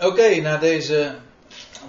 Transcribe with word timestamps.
Oké, 0.00 0.40
na 0.40 0.56
deze 0.56 1.14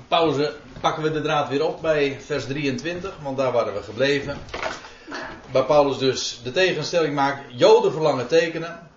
pauze 0.08 0.56
pakken 0.82 1.04
we 1.04 1.12
de 1.12 1.22
draad 1.22 1.50
weer 1.50 1.66
op 1.66 1.82
bij 1.82 2.18
vers 2.22 2.46
23, 2.46 3.18
want 3.22 3.38
daar 3.38 3.52
waren 3.52 3.74
we 3.74 3.84
gebleven. 3.84 4.38
Waar 5.52 5.66
Paulus 5.66 5.98
dus 5.98 6.42
de 6.44 6.52
tegenstelling 6.52 7.14
maakt: 7.16 7.42
Joden 7.48 7.92
verlangen 7.92 8.28
tekenen. 8.28 8.90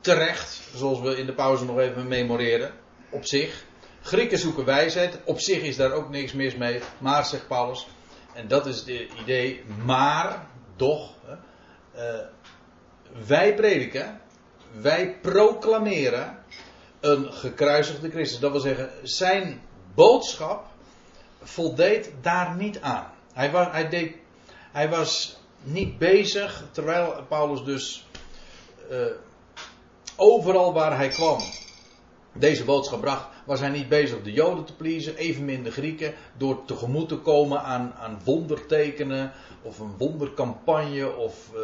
Terecht, 0.00 0.60
zoals 0.74 1.00
we 1.00 1.16
in 1.16 1.26
de 1.26 1.32
pauze 1.32 1.64
nog 1.64 1.78
even 1.78 2.08
memoreren, 2.08 2.72
op 3.10 3.26
zich. 3.26 3.64
Grieken 4.02 4.38
zoeken 4.38 4.64
wijsheid. 4.64 5.18
Op 5.24 5.40
zich 5.40 5.62
is 5.62 5.76
daar 5.76 5.92
ook 5.92 6.08
niks 6.08 6.32
mis 6.32 6.56
mee. 6.56 6.80
Maar, 6.98 7.24
zegt 7.24 7.48
Paulus, 7.48 7.86
en 8.32 8.48
dat 8.48 8.66
is 8.66 8.78
het 8.78 8.88
idee, 9.22 9.64
maar, 9.84 10.46
doch, 10.76 11.14
uh, 11.96 12.02
wij 13.26 13.54
prediken, 13.54 14.20
wij 14.80 15.18
proclameren 15.22 16.39
een 17.00 17.32
gekruisigde 17.32 18.10
Christus. 18.10 18.40
Dat 18.40 18.50
wil 18.50 18.60
zeggen, 18.60 18.90
zijn 19.02 19.62
boodschap 19.94 20.66
voldeed 21.42 22.10
daar 22.20 22.54
niet 22.56 22.80
aan. 22.80 23.06
Hij 23.32 23.50
was, 23.50 23.66
hij 23.70 23.88
deed, 23.88 24.14
hij 24.72 24.88
was 24.88 25.36
niet 25.62 25.98
bezig, 25.98 26.64
terwijl 26.70 27.24
Paulus 27.28 27.64
dus 27.64 28.06
uh, 28.90 28.98
overal 30.16 30.72
waar 30.72 30.96
hij 30.96 31.08
kwam 31.08 31.40
deze 32.32 32.64
boodschap 32.64 33.00
bracht, 33.00 33.26
was 33.44 33.60
hij 33.60 33.68
niet 33.68 33.88
bezig 33.88 34.22
de 34.22 34.32
Joden 34.32 34.64
te 34.64 34.74
pleasen, 34.74 35.16
evenmin 35.16 35.62
de 35.62 35.70
Grieken, 35.70 36.14
door 36.36 36.64
tegemoet 36.64 37.08
te 37.08 37.16
komen 37.16 37.62
aan, 37.62 37.94
aan 37.98 38.20
wondertekenen 38.24 39.32
of 39.62 39.78
een 39.78 39.94
wondercampagne 39.98 41.16
of 41.16 41.50
uh, 41.54 41.60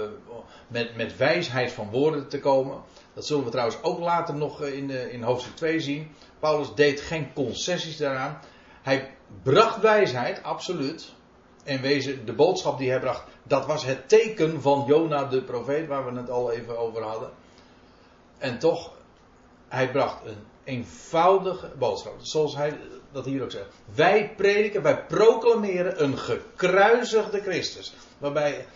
met, 0.68 0.96
met 0.96 1.16
wijsheid 1.16 1.72
van 1.72 1.90
woorden 1.90 2.28
te 2.28 2.38
komen. 2.38 2.78
Dat 3.14 3.26
zullen 3.26 3.44
we 3.44 3.50
trouwens 3.50 3.82
ook 3.82 3.98
later 3.98 4.34
nog 4.34 4.62
eh, 4.62 4.76
in, 4.76 4.90
in 4.90 5.22
hoofdstuk 5.22 5.56
2 5.56 5.80
zien. 5.80 6.10
Paulus 6.38 6.74
deed 6.74 7.00
geen 7.00 7.32
concessies 7.32 7.96
daaraan. 7.96 8.38
Hij 8.82 9.14
bracht 9.42 9.80
wijsheid, 9.80 10.42
absoluut. 10.42 11.14
En 11.64 11.80
wezen, 11.80 12.26
de 12.26 12.32
boodschap 12.32 12.78
die 12.78 12.90
hij 12.90 13.00
bracht, 13.00 13.24
dat 13.42 13.66
was 13.66 13.84
het 13.84 14.08
teken 14.08 14.62
van 14.62 14.84
Jona 14.86 15.24
de 15.24 15.42
profeet, 15.42 15.86
waar 15.86 16.12
we 16.12 16.18
het 16.20 16.30
al 16.30 16.52
even 16.52 16.78
over 16.78 17.02
hadden. 17.02 17.30
En 18.38 18.58
toch, 18.58 18.92
hij 19.68 19.90
bracht 19.90 20.26
een 20.26 20.44
eenvoudige 20.64 21.70
boodschap. 21.78 22.14
Zoals 22.18 22.56
hij 22.56 22.78
dat 23.12 23.24
hier 23.24 23.42
ook 23.42 23.50
zegt. 23.50 23.66
Wij 23.94 24.34
prediken, 24.36 24.82
wij 24.82 25.04
proclameren 25.04 26.02
een 26.02 26.18
gekruisigde 26.18 27.40
Christus. 27.40 27.94
Waarbij 28.18 28.66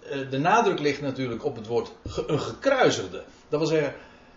eh, 0.00 0.30
de 0.30 0.38
nadruk 0.38 0.78
ligt 0.78 1.00
natuurlijk 1.00 1.44
op 1.44 1.56
het 1.56 1.66
woord 1.66 1.92
een 2.26 2.40
gekruisigde. 2.40 3.24
Dat 3.48 3.60
wil 3.60 3.68
zeggen, 3.68 3.94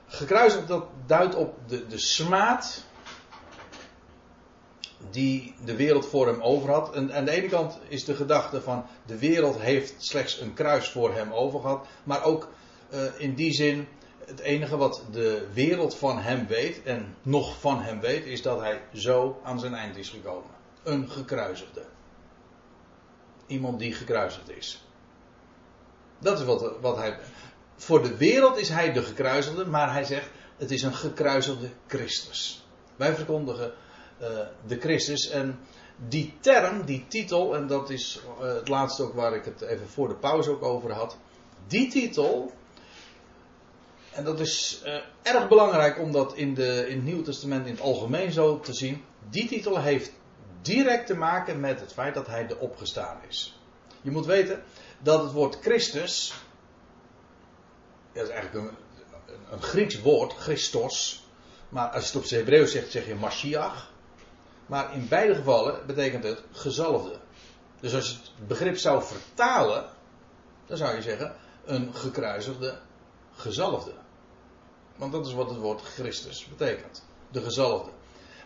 gekruisigd 0.07 0.67
dat 0.67 0.85
duidt 1.05 1.35
op 1.35 1.53
de, 1.67 1.87
de 1.87 1.97
smaad 1.97 2.83
die 5.09 5.53
de 5.65 5.75
wereld 5.75 6.05
voor 6.05 6.27
hem 6.27 6.41
over 6.41 6.69
had. 6.69 6.95
En 6.95 7.13
aan 7.13 7.25
de 7.25 7.31
ene 7.31 7.47
kant 7.47 7.79
is 7.87 8.05
de 8.05 8.15
gedachte 8.15 8.61
van 8.61 8.85
de 9.05 9.17
wereld 9.17 9.59
heeft 9.59 9.93
slechts 9.97 10.39
een 10.39 10.53
kruis 10.53 10.89
voor 10.89 11.13
hem 11.13 11.33
over 11.33 11.59
gehad. 11.59 11.87
Maar 12.03 12.23
ook 12.23 12.49
uh, 12.93 12.99
in 13.17 13.33
die 13.33 13.53
zin, 13.53 13.87
het 14.25 14.39
enige 14.39 14.77
wat 14.77 15.03
de 15.11 15.47
wereld 15.53 15.95
van 15.95 16.19
hem 16.19 16.47
weet 16.47 16.83
en 16.83 17.15
nog 17.21 17.59
van 17.59 17.81
hem 17.81 17.99
weet, 17.99 18.25
is 18.25 18.41
dat 18.41 18.59
hij 18.59 18.81
zo 18.93 19.39
aan 19.43 19.59
zijn 19.59 19.73
eind 19.73 19.97
is 19.97 20.09
gekomen. 20.09 20.49
Een 20.83 21.09
gekruisigde. 21.09 21.85
Iemand 23.45 23.79
die 23.79 23.93
gekruisigd 23.93 24.49
is. 24.49 24.85
Dat 26.19 26.39
is 26.39 26.45
wat, 26.45 26.73
wat 26.81 26.97
hij. 26.97 27.19
Voor 27.75 28.03
de 28.03 28.17
wereld 28.17 28.57
is 28.57 28.69
hij 28.69 28.93
de 28.93 29.03
gekruisigde, 29.03 29.65
maar 29.65 29.93
hij 29.93 30.03
zegt: 30.03 30.29
het 30.57 30.71
is 30.71 30.81
een 30.81 30.93
gekruisigde 30.93 31.69
Christus. 31.87 32.65
Wij 32.95 33.15
verkondigen 33.15 33.73
uh, 34.21 34.27
de 34.67 34.79
Christus. 34.79 35.29
En 35.29 35.59
die 36.07 36.33
term, 36.39 36.85
die 36.85 37.05
titel, 37.07 37.55
en 37.55 37.67
dat 37.67 37.89
is 37.89 38.21
uh, 38.39 38.53
het 38.53 38.67
laatste 38.67 39.03
ook 39.03 39.13
waar 39.13 39.35
ik 39.35 39.45
het 39.45 39.61
even 39.61 39.87
voor 39.87 40.07
de 40.07 40.15
pauze 40.15 40.49
ook 40.49 40.63
over 40.63 40.91
had. 40.91 41.17
Die 41.67 41.89
titel, 41.89 42.51
en 44.11 44.23
dat 44.23 44.39
is 44.39 44.81
uh, 44.85 44.95
erg 45.21 45.47
belangrijk 45.47 45.99
om 45.99 46.11
dat 46.11 46.35
in, 46.35 46.53
de, 46.53 46.87
in 46.87 46.95
het 46.95 47.05
Nieuwe 47.05 47.23
Testament 47.23 47.65
in 47.65 47.71
het 47.71 47.81
algemeen 47.81 48.31
zo 48.31 48.59
te 48.59 48.73
zien. 48.73 49.03
Die 49.29 49.47
titel 49.47 49.79
heeft 49.79 50.11
direct 50.61 51.07
te 51.07 51.15
maken 51.15 51.59
met 51.59 51.79
het 51.79 51.93
feit 51.93 52.13
dat 52.13 52.27
hij 52.27 52.47
de 52.47 52.59
opgestaan 52.59 53.17
is. 53.27 53.59
Je 54.01 54.11
moet 54.11 54.25
weten 54.25 54.63
dat 54.99 55.23
het 55.23 55.31
woord 55.31 55.57
Christus, 55.61 56.33
dat 58.13 58.23
is 58.23 58.29
eigenlijk 58.29 58.67
een, 58.67 58.77
een 59.51 59.61
Grieks 59.61 60.01
woord, 60.01 60.33
Christos. 60.33 61.25
Maar 61.69 61.87
als 61.87 62.01
je 62.01 62.07
het 62.07 62.17
op 62.17 62.25
zijn 62.25 62.39
Hebreeuws 62.39 62.71
zegt, 62.71 62.91
zeg 62.91 63.05
je 63.07 63.15
Mashiach. 63.15 63.91
Maar 64.65 64.93
in 64.93 65.07
beide 65.07 65.35
gevallen 65.35 65.85
betekent 65.85 66.23
het 66.23 66.43
gezalfde. 66.51 67.19
Dus 67.79 67.95
als 67.95 68.09
je 68.09 68.15
het 68.15 68.47
begrip 68.47 68.77
zou 68.77 69.03
vertalen, 69.03 69.85
dan 70.65 70.77
zou 70.77 70.95
je 70.95 71.01
zeggen 71.01 71.35
een 71.65 71.93
gekruisigde 71.93 72.79
gezalfde. 73.35 73.93
Want 74.95 75.11
dat 75.11 75.25
is 75.25 75.33
wat 75.33 75.49
het 75.49 75.59
woord 75.59 75.81
Christus 75.81 76.45
betekent. 76.45 77.05
De 77.31 77.41
gezalfde. 77.41 77.91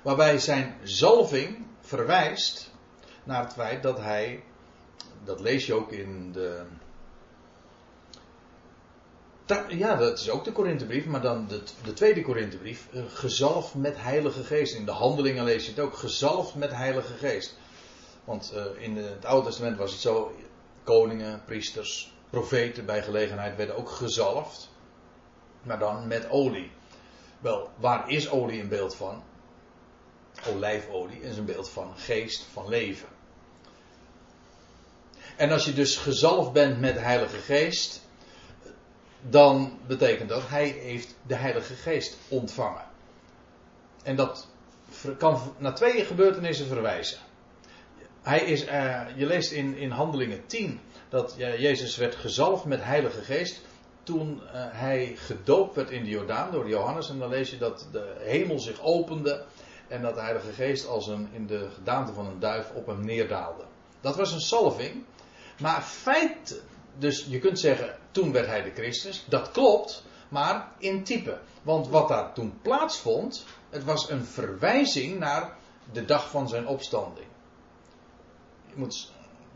Waarbij 0.02 0.40
zijn 0.40 0.78
zalving 0.84 1.66
verwijst 1.80 2.72
naar 3.24 3.44
het 3.44 3.54
feit 3.54 3.84
dat 3.84 3.98
hij, 3.98 4.44
dat 5.24 5.40
lees 5.40 5.66
je 5.66 5.74
ook 5.74 5.92
in 5.92 6.32
de. 6.32 6.62
Ja, 9.70 9.96
dat 9.96 10.20
is 10.20 10.30
ook 10.30 10.44
de 10.44 10.52
Korinthebrief, 10.52 11.06
maar 11.06 11.22
dan 11.22 11.48
de, 11.48 11.64
de 11.84 11.94
tweede 11.94 12.22
Korinthebrief. 12.22 12.88
Gezalfd 13.08 13.74
met 13.74 13.96
Heilige 13.98 14.44
Geest. 14.44 14.76
In 14.76 14.86
de 14.86 14.92
handelingen 14.92 15.44
lees 15.44 15.66
je 15.66 15.72
het 15.72 15.80
ook. 15.80 15.96
Gezalfd 15.96 16.56
met 16.56 16.72
Heilige 16.72 17.14
Geest. 17.14 17.58
Want 18.24 18.54
uh, 18.56 18.84
in 18.84 18.98
het 18.98 19.26
Oude 19.26 19.48
Testament 19.48 19.78
was 19.78 19.92
het 19.92 20.02
zo. 20.02 20.36
Koningen, 20.84 21.44
priesters, 21.46 22.14
profeten 22.30 22.86
bij 22.86 23.04
gelegenheid 23.04 23.56
werden 23.56 23.78
ook 23.78 23.90
gezalfd. 23.90 24.70
Maar 25.66 25.80
dan 25.80 26.08
met 26.08 26.30
olie. 26.30 26.72
Wel, 27.40 27.70
waar 27.76 28.10
is 28.10 28.30
olie 28.30 28.62
een 28.62 28.68
beeld 28.68 28.96
van? 28.96 29.24
Olijfolie 30.48 31.22
is 31.22 31.38
een 31.38 31.46
beeld 31.46 31.70
van 31.70 31.94
geest, 31.98 32.46
van 32.52 32.68
leven. 32.68 33.08
En 35.36 35.52
als 35.52 35.66
je 35.66 35.74
dus 35.74 35.98
gezalfd 35.98 36.52
bent 36.52 36.80
met 36.80 36.94
de 36.94 37.00
Heilige 37.00 37.38
Geest, 37.38 38.02
dan 39.22 39.80
betekent 39.88 40.30
dat 40.30 40.50
hij 40.50 40.68
heeft 40.68 41.16
de 41.28 41.36
Heilige 41.36 41.74
Geest 41.74 42.18
ontvangen. 42.28 42.86
En 44.04 44.16
dat 44.16 44.48
kan 45.18 45.56
naar 45.58 45.76
twee 45.76 46.06
gebeurtenissen 46.06 46.68
verwijzen. 46.68 47.18
Hij 48.22 48.40
is, 48.40 48.66
uh, 48.66 49.02
je 49.16 49.26
leest 49.26 49.52
in, 49.52 49.76
in 49.78 49.92
Handelingen 49.92 50.46
10 50.46 50.80
dat 51.10 51.36
uh, 51.38 51.60
Jezus 51.60 51.96
werd 51.96 52.16
gezalfd 52.16 52.66
met 52.66 52.84
Heilige 52.84 53.22
Geest 53.22 53.62
toen 54.06 54.42
uh, 54.44 54.50
hij 54.54 55.16
gedoopt 55.16 55.76
werd 55.76 55.90
in 55.90 56.04
de 56.04 56.10
Jordaan 56.10 56.52
door 56.52 56.70
Johannes. 56.70 57.10
En 57.10 57.20
dan 57.20 57.30
lees 57.30 57.50
je 57.50 57.58
dat 57.58 57.88
de 57.92 58.16
hemel 58.20 58.60
zich 58.60 58.82
opende 58.82 59.46
en 59.88 60.02
dat 60.02 60.16
de 60.16 60.22
Heilige 60.22 60.52
Geest 60.52 60.88
als 60.88 61.08
een, 61.08 61.30
in 61.32 61.48
de 61.48 61.70
gedaante 61.74 62.14
van 62.14 62.26
een 62.26 62.40
duif 62.40 62.72
op 62.72 62.86
hem 62.86 63.06
neerdaalde. 63.06 63.64
Dat 64.02 64.16
was 64.16 64.32
een 64.32 64.42
salving. 64.42 65.04
Maar 65.60 65.82
feit, 65.82 66.62
dus 66.98 67.26
je 67.30 67.40
kunt 67.40 67.60
zeggen, 67.60 67.98
toen 68.12 68.32
werd 68.32 68.48
hij 68.48 68.62
de 68.62 68.72
Christus. 68.72 69.26
Dat 69.28 69.52
klopt, 69.52 70.04
maar 70.30 70.72
in 70.78 71.04
type. 71.04 71.40
Want 71.62 71.88
wat 71.88 72.08
daar 72.08 72.34
toen 72.34 72.60
plaatsvond, 72.62 73.46
het 73.70 73.84
was 73.84 74.10
een 74.10 74.26
verwijzing 74.26 75.20
naar 75.20 75.58
de 75.92 76.06
dag 76.06 76.30
van 76.30 76.50
zijn 76.50 76.68
opstanding. 76.68 77.28
Het 78.76 79.08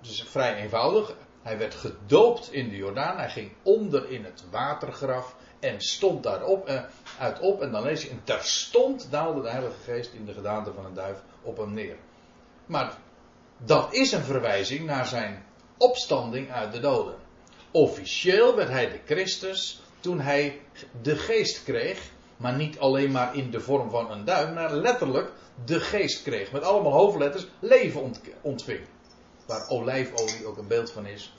is 0.01 0.23
vrij 0.27 0.55
eenvoudig. 0.55 1.15
Hij 1.49 1.57
werd 1.57 1.75
gedoopt 1.75 2.53
in 2.53 2.69
de 2.69 2.75
Jordaan. 2.75 3.17
Hij 3.17 3.29
ging 3.29 3.51
onder 3.63 4.09
in 4.09 4.23
het 4.23 4.43
watergraf. 4.51 5.35
En 5.59 5.81
stond 5.81 6.23
daarop, 6.23 6.67
eh, 6.67 6.81
uit 7.19 7.39
op. 7.39 7.61
En 7.61 7.71
dan 7.71 7.83
lees 7.83 8.01
je. 8.01 8.09
En 8.09 8.21
terstond 8.23 9.07
daalde 9.11 9.41
de 9.41 9.49
Heilige 9.49 9.79
Geest 9.83 10.13
in 10.13 10.25
de 10.25 10.33
gedaante 10.33 10.73
van 10.73 10.85
een 10.85 10.93
duif 10.93 11.21
op 11.41 11.57
hem 11.57 11.73
neer. 11.73 11.95
Maar 12.65 12.97
dat 13.57 13.93
is 13.93 14.11
een 14.11 14.23
verwijzing 14.23 14.85
naar 14.85 15.05
zijn 15.05 15.45
opstanding 15.77 16.51
uit 16.51 16.73
de 16.73 16.79
doden. 16.79 17.15
Officieel 17.71 18.55
werd 18.55 18.69
hij 18.69 18.89
de 18.89 18.99
Christus 19.05 19.81
toen 19.99 20.19
hij 20.19 20.61
de 21.01 21.15
geest 21.15 21.63
kreeg. 21.63 22.01
Maar 22.37 22.55
niet 22.55 22.79
alleen 22.79 23.11
maar 23.11 23.35
in 23.35 23.51
de 23.51 23.59
vorm 23.59 23.89
van 23.89 24.11
een 24.11 24.25
duif, 24.25 24.53
maar 24.53 24.73
letterlijk 24.73 25.31
de 25.65 25.79
geest 25.79 26.23
kreeg. 26.23 26.51
Met 26.51 26.63
allemaal 26.63 26.91
hoofdletters 26.91 27.47
leven 27.59 28.13
ontving. 28.41 28.81
Waar 29.45 29.69
olijfolie 29.69 30.45
ook 30.45 30.57
een 30.57 30.67
beeld 30.67 30.91
van 30.91 31.05
is. 31.05 31.33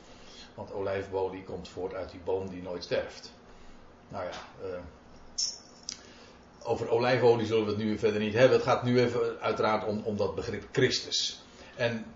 Want 0.61 0.73
olijfolie 0.73 1.45
komt 1.45 1.69
voort 1.69 1.95
uit 1.95 2.11
die 2.11 2.21
boom 2.25 2.49
die 2.49 2.63
nooit 2.63 2.85
sterft. 2.85 3.33
Nou 4.09 4.25
ja, 4.25 4.67
uh, 4.69 4.79
over 6.63 6.89
olijfolie 6.89 7.47
zullen 7.47 7.65
we 7.65 7.71
het 7.71 7.81
nu 7.81 7.99
verder 7.99 8.21
niet 8.21 8.35
hebben. 8.35 8.57
Het 8.57 8.67
gaat 8.67 8.83
nu 8.83 9.01
even 9.01 9.41
uiteraard 9.41 9.87
om, 9.87 10.03
om 10.05 10.17
dat 10.17 10.35
begrip 10.35 10.65
Christus. 10.73 11.43
En 11.75 12.07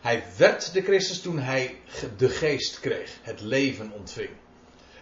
hij 0.00 0.24
werd 0.36 0.72
de 0.72 0.82
Christus 0.82 1.20
toen 1.20 1.38
hij 1.38 1.80
de 2.16 2.28
geest 2.28 2.80
kreeg, 2.80 3.18
het 3.22 3.40
leven 3.40 3.90
ontving. 3.92 4.30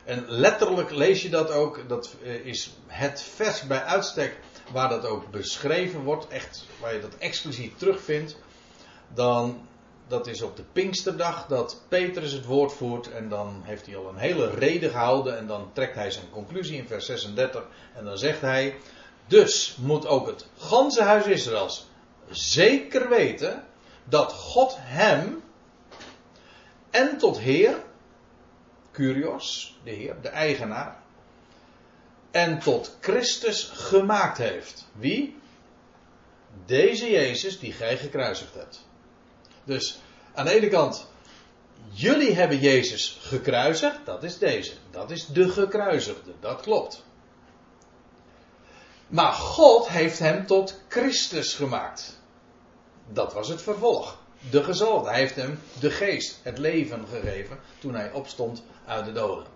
En 0.05 0.25
letterlijk 0.28 0.90
lees 0.90 1.23
je 1.23 1.28
dat 1.28 1.50
ook, 1.50 1.88
dat 1.88 2.17
is 2.43 2.76
het 2.87 3.23
vers 3.23 3.67
bij 3.67 3.82
uitstek 3.82 4.38
waar 4.73 4.88
dat 4.88 5.06
ook 5.06 5.31
beschreven 5.31 6.02
wordt, 6.02 6.28
echt, 6.28 6.67
waar 6.81 6.94
je 6.94 7.00
dat 7.00 7.17
expliciet 7.19 7.78
terugvindt, 7.78 8.37
dan 9.14 9.67
dat 10.06 10.26
is 10.26 10.43
op 10.43 10.56
de 10.56 10.62
Pinksterdag 10.72 11.46
dat 11.46 11.82
Petrus 11.88 12.32
het 12.32 12.44
woord 12.44 12.72
voert 12.72 13.10
en 13.10 13.28
dan 13.28 13.62
heeft 13.64 13.87
hij 13.87 13.96
al 13.96 14.08
een 14.08 14.16
hele 14.16 14.50
reden 14.50 14.90
gehouden 14.90 15.38
en 15.38 15.46
dan 15.46 15.70
trekt 15.72 15.94
hij 15.94 16.10
zijn 16.10 16.31
conclusie 16.31 16.76
in 16.76 16.87
vers 16.87 17.06
36 17.06 17.64
en 17.94 18.04
dan 18.04 18.19
zegt 18.19 18.40
hij, 18.40 18.76
dus 19.26 19.76
moet 19.81 20.06
ook 20.06 20.26
het 20.26 20.46
ganse 20.56 21.02
huis 21.02 21.26
Israëls 21.26 21.88
zeker 22.31 23.08
weten 23.08 23.64
dat 24.04 24.32
God 24.32 24.75
hem 24.78 25.43
en 26.90 27.19
tot 27.19 27.38
Heer, 27.38 27.82
Curios, 28.93 29.78
de 29.84 29.90
Heer, 29.90 30.16
de 30.22 30.28
eigenaar, 30.28 31.02
en 32.31 32.58
tot 32.58 32.96
Christus 33.00 33.70
gemaakt 33.75 34.38
heeft. 34.38 34.88
Wie? 34.93 35.37
Deze 36.66 37.10
Jezus 37.10 37.58
die 37.58 37.72
gij 37.72 37.99
gekruisigd 37.99 38.54
hebt. 38.54 38.87
Dus 39.64 39.99
aan 40.35 40.44
de 40.44 40.55
ene 40.55 40.69
kant, 40.69 41.06
jullie 41.91 42.35
hebben 42.35 42.59
Jezus 42.59 43.19
gekruisigd, 43.20 43.99
dat 44.05 44.23
is 44.23 44.38
deze. 44.38 44.73
Dat 44.91 45.11
is 45.11 45.26
de 45.26 45.49
gekruisigde, 45.49 46.32
dat 46.41 46.61
klopt. 46.61 47.05
Maar 49.09 49.32
God 49.32 49.88
heeft 49.88 50.19
hem 50.19 50.47
tot 50.47 50.81
Christus 50.88 51.55
gemaakt. 51.55 52.20
Dat 53.09 53.32
was 53.32 53.49
het 53.49 53.62
vervolg. 53.62 54.20
De 54.50 54.64
gezalfde. 54.64 55.11
Hij 55.11 55.19
heeft 55.19 55.37
hem 55.37 55.61
de 55.81 55.91
geest, 55.91 56.38
het 56.43 56.59
leven 56.59 57.06
gegeven 57.11 57.59
toen 57.79 57.94
hij 57.94 58.12
opstond 58.12 58.62
uit 58.87 59.05
de 59.05 59.12
doden. 59.12 59.47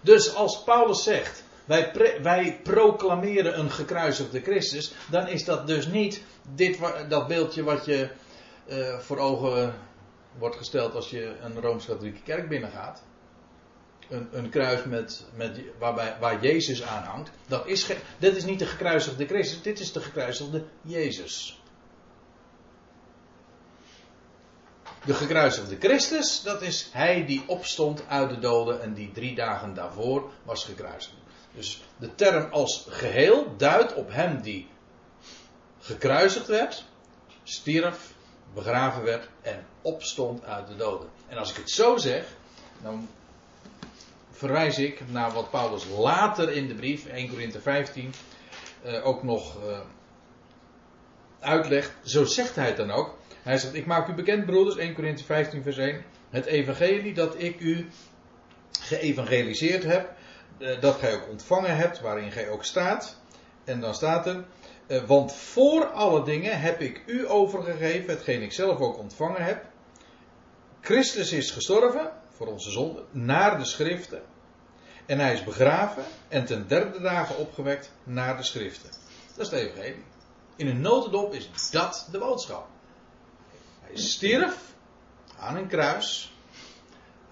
Dus 0.00 0.34
als 0.34 0.62
Paulus 0.62 1.02
zegt, 1.02 1.42
wij, 1.64 2.18
wij 2.22 2.60
proclameren 2.62 3.58
een 3.58 3.70
gekruisigde 3.70 4.40
Christus, 4.40 4.92
dan 5.10 5.28
is 5.28 5.44
dat 5.44 5.66
dus 5.66 5.86
niet 5.86 6.22
dit, 6.54 6.78
dat 7.08 7.26
beeldje 7.26 7.62
wat 7.62 7.84
je 7.84 8.08
uh, 8.66 8.98
voor 8.98 9.18
ogen 9.18 9.74
wordt 10.38 10.56
gesteld 10.56 10.94
als 10.94 11.10
je 11.10 11.36
een 11.40 11.60
Rooms-Katholieke 11.60 12.22
kerk 12.22 12.48
binnengaat. 12.48 13.02
Een, 14.08 14.28
een 14.32 14.48
kruis 14.48 14.84
met, 14.84 15.26
met, 15.34 15.60
waarbij, 15.78 16.16
waar 16.20 16.42
Jezus 16.42 16.82
aan 16.82 17.02
hangt. 17.02 17.30
Dat 17.46 17.66
is 17.66 17.86
dit 18.18 18.36
is 18.36 18.44
niet 18.44 18.58
de 18.58 18.66
gekruisigde 18.66 19.26
Christus, 19.26 19.62
dit 19.62 19.80
is 19.80 19.92
de 19.92 20.00
gekruisigde 20.00 20.64
Jezus. 20.82 21.62
De 25.04 25.14
gekruisigde 25.14 25.76
Christus, 25.78 26.42
dat 26.42 26.62
is 26.62 26.88
hij 26.92 27.26
die 27.26 27.42
opstond 27.46 28.06
uit 28.08 28.30
de 28.30 28.38
doden 28.38 28.82
en 28.82 28.94
die 28.94 29.12
drie 29.12 29.34
dagen 29.34 29.74
daarvoor 29.74 30.30
was 30.44 30.64
gekruisigd. 30.64 31.16
Dus 31.54 31.82
de 31.96 32.14
term 32.14 32.52
als 32.52 32.86
geheel 32.88 33.56
duidt 33.56 33.94
op 33.94 34.12
hem 34.12 34.42
die 34.42 34.68
gekruisigd 35.80 36.46
werd, 36.46 36.84
stierf, 37.42 38.11
begraven 38.54 39.02
werd 39.02 39.28
en 39.42 39.64
opstond 39.82 40.44
uit 40.44 40.66
de 40.66 40.76
doden. 40.76 41.08
En 41.28 41.38
als 41.38 41.50
ik 41.50 41.56
het 41.56 41.70
zo 41.70 41.96
zeg, 41.96 42.26
dan 42.82 43.08
verwijs 44.30 44.78
ik 44.78 45.10
naar 45.10 45.32
wat 45.32 45.50
Paulus 45.50 45.86
later 45.88 46.52
in 46.52 46.66
de 46.66 46.74
brief, 46.74 47.06
1 47.06 47.28
Korinthe 47.28 47.60
15, 47.60 48.12
eh, 48.82 49.06
ook 49.06 49.22
nog 49.22 49.56
eh, 49.68 49.80
uitlegt. 51.40 51.92
Zo 52.04 52.24
zegt 52.24 52.56
hij 52.56 52.66
het 52.66 52.76
dan 52.76 52.90
ook. 52.90 53.18
Hij 53.42 53.58
zegt, 53.58 53.74
ik 53.74 53.86
maak 53.86 54.08
u 54.08 54.14
bekend 54.14 54.46
broeders, 54.46 54.76
1 54.76 54.94
Korinthe 54.94 55.24
15 55.24 55.62
vers 55.62 55.76
1, 55.76 56.04
het 56.30 56.46
evangelie 56.46 57.14
dat 57.14 57.34
ik 57.38 57.60
u 57.60 57.88
geëvangeliseerd 58.80 59.84
heb, 59.84 60.12
eh, 60.58 60.80
dat 60.80 60.98
gij 60.98 61.14
ook 61.14 61.28
ontvangen 61.28 61.76
hebt, 61.76 62.00
waarin 62.00 62.32
gij 62.32 62.48
ook 62.48 62.64
staat. 62.64 63.20
En 63.64 63.80
dan 63.80 63.94
staat 63.94 64.26
er, 64.26 64.44
want 65.00 65.32
voor 65.32 65.86
alle 65.86 66.24
dingen 66.24 66.60
heb 66.60 66.80
ik 66.80 67.02
u 67.06 67.28
overgegeven, 67.28 68.10
hetgeen 68.10 68.42
ik 68.42 68.52
zelf 68.52 68.78
ook 68.78 68.98
ontvangen 68.98 69.44
heb. 69.44 69.64
Christus 70.80 71.32
is 71.32 71.50
gestorven 71.50 72.12
voor 72.28 72.46
onze 72.46 72.70
zonde, 72.70 73.04
naar 73.10 73.58
de 73.58 73.64
schriften. 73.64 74.22
En 75.06 75.18
hij 75.18 75.32
is 75.32 75.44
begraven 75.44 76.04
en 76.28 76.44
ten 76.44 76.68
derde 76.68 77.00
dagen 77.00 77.36
opgewekt 77.36 77.90
naar 78.04 78.36
de 78.36 78.42
schriften. 78.42 78.90
Dat 79.36 79.44
is 79.44 79.48
de 79.48 79.56
evangelie. 79.56 80.04
In 80.56 80.66
een 80.66 80.80
notendop 80.80 81.34
is 81.34 81.70
dat 81.70 82.08
de 82.10 82.18
boodschap. 82.18 82.68
Hij 83.80 83.96
stierf 83.96 84.56
aan 85.38 85.56
een 85.56 85.68
kruis. 85.68 86.36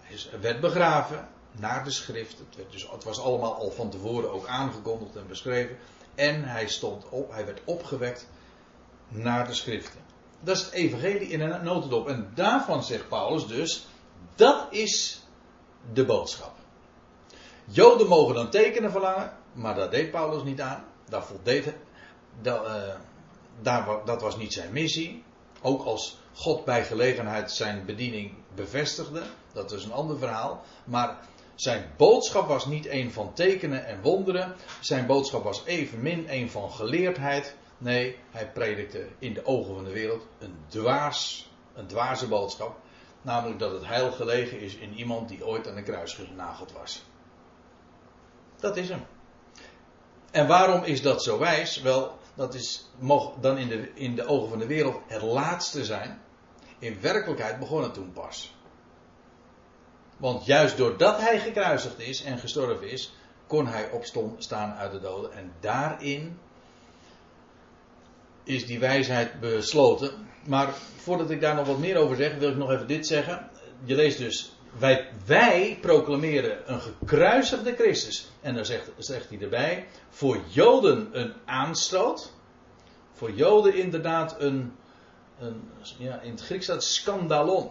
Hij 0.00 0.40
werd 0.40 0.60
begraven 0.60 1.28
naar 1.52 1.84
de 1.84 1.90
schrift. 1.90 2.38
Het, 2.38 2.70
dus, 2.70 2.90
het 2.90 3.04
was 3.04 3.20
allemaal 3.20 3.54
al 3.54 3.70
van 3.70 3.90
tevoren 3.90 4.32
ook 4.32 4.46
aangekondigd 4.46 5.16
en 5.16 5.26
beschreven. 5.26 5.76
En 6.14 6.44
hij 6.44 6.68
stond 6.68 7.08
op, 7.08 7.32
hij 7.32 7.46
werd 7.46 7.60
opgewekt 7.64 8.28
naar 9.08 9.46
de 9.46 9.54
schriften. 9.54 10.00
Dat 10.40 10.56
is 10.56 10.62
het 10.62 10.72
evangelie 10.72 11.28
in 11.28 11.40
een 11.40 11.64
notendop. 11.64 12.08
En 12.08 12.30
daarvan 12.34 12.84
zegt 12.84 13.08
Paulus 13.08 13.46
dus, 13.46 13.86
dat 14.34 14.66
is 14.70 15.22
de 15.92 16.04
boodschap. 16.04 16.52
Joden 17.64 18.06
mogen 18.06 18.34
dan 18.34 18.50
tekenen 18.50 18.90
verlangen, 18.90 19.32
maar 19.52 19.74
dat 19.74 19.90
deed 19.90 20.10
Paulus 20.10 20.42
niet 20.42 20.60
aan. 20.60 20.84
Voldeed, 21.10 21.72
daar, 23.62 24.04
dat 24.04 24.22
was 24.22 24.36
niet 24.36 24.52
zijn 24.52 24.72
missie. 24.72 25.24
Ook 25.62 25.84
als 25.84 26.18
God 26.34 26.64
bij 26.64 26.84
gelegenheid 26.84 27.52
zijn 27.52 27.84
bediening 27.84 28.34
bevestigde, 28.54 29.22
dat 29.52 29.72
is 29.72 29.84
een 29.84 29.92
ander 29.92 30.18
verhaal. 30.18 30.62
Maar 30.84 31.18
zijn 31.60 31.90
boodschap 31.96 32.48
was 32.48 32.66
niet 32.66 32.86
een 32.86 33.12
van 33.12 33.32
tekenen 33.32 33.86
en 33.86 34.02
wonderen. 34.02 34.54
Zijn 34.80 35.06
boodschap 35.06 35.44
was 35.44 35.64
evenmin 35.64 36.26
een 36.28 36.50
van 36.50 36.70
geleerdheid. 36.70 37.56
Nee, 37.78 38.16
hij 38.30 38.50
predikte 38.50 39.08
in 39.18 39.34
de 39.34 39.46
ogen 39.46 39.74
van 39.74 39.84
de 39.84 39.92
wereld 39.92 40.26
een 40.38 40.54
dwaas, 40.68 41.50
een 41.74 41.86
dwaze 41.86 42.28
boodschap. 42.28 42.78
Namelijk 43.22 43.58
dat 43.58 43.72
het 43.72 43.86
heil 43.86 44.12
gelegen 44.12 44.60
is 44.60 44.74
in 44.74 44.94
iemand 44.94 45.28
die 45.28 45.46
ooit 45.46 45.68
aan 45.68 45.76
een 45.76 45.84
kruis 45.84 46.14
genageld 46.14 46.72
was. 46.72 47.04
Dat 48.56 48.76
is 48.76 48.88
hem. 48.88 49.06
En 50.30 50.46
waarom 50.46 50.84
is 50.84 51.02
dat 51.02 51.22
zo 51.22 51.38
wijs? 51.38 51.80
Wel, 51.80 52.18
dat 52.34 52.54
is, 52.54 52.90
mocht 52.98 53.42
dan 53.42 53.58
in 53.58 53.68
de, 53.68 53.90
in 53.94 54.14
de 54.14 54.26
ogen 54.26 54.48
van 54.48 54.58
de 54.58 54.66
wereld 54.66 55.00
het 55.06 55.22
laatste 55.22 55.84
zijn. 55.84 56.20
In 56.78 57.00
werkelijkheid 57.00 57.58
begon 57.58 57.82
het 57.82 57.94
toen 57.94 58.12
pas. 58.12 58.54
Want 60.20 60.44
juist 60.44 60.76
doordat 60.76 61.20
hij 61.20 61.40
gekruisigd 61.40 61.98
is 61.98 62.22
en 62.22 62.38
gestorven 62.38 62.90
is, 62.90 63.12
kon 63.46 63.66
hij 63.66 63.90
opstaan 63.90 64.72
uit 64.72 64.92
de 64.92 65.00
doden. 65.00 65.32
En 65.32 65.52
daarin 65.60 66.38
is 68.44 68.66
die 68.66 68.78
wijsheid 68.78 69.40
besloten. 69.40 70.28
Maar 70.46 70.74
voordat 70.96 71.30
ik 71.30 71.40
daar 71.40 71.54
nog 71.54 71.66
wat 71.66 71.78
meer 71.78 71.96
over 71.96 72.16
zeg, 72.16 72.36
wil 72.38 72.50
ik 72.50 72.56
nog 72.56 72.70
even 72.70 72.86
dit 72.86 73.06
zeggen. 73.06 73.50
Je 73.84 73.94
leest 73.94 74.18
dus, 74.18 74.52
wij, 74.78 75.08
wij 75.26 75.78
proclameren 75.80 76.72
een 76.72 76.80
gekruisigde 76.80 77.74
Christus. 77.74 78.28
En 78.40 78.54
dan 78.54 78.64
zegt, 78.64 78.90
zegt 78.98 79.28
hij 79.28 79.40
erbij, 79.40 79.86
voor 80.08 80.40
Joden 80.48 81.08
een 81.12 81.32
aanstoot. 81.44 82.32
Voor 83.12 83.32
Joden 83.32 83.74
inderdaad 83.74 84.40
een, 84.40 84.72
een 85.38 85.70
ja, 85.98 86.20
in 86.20 86.30
het 86.30 86.40
Grieks 86.40 86.64
staat 86.64 86.84
scandalon 86.84 87.70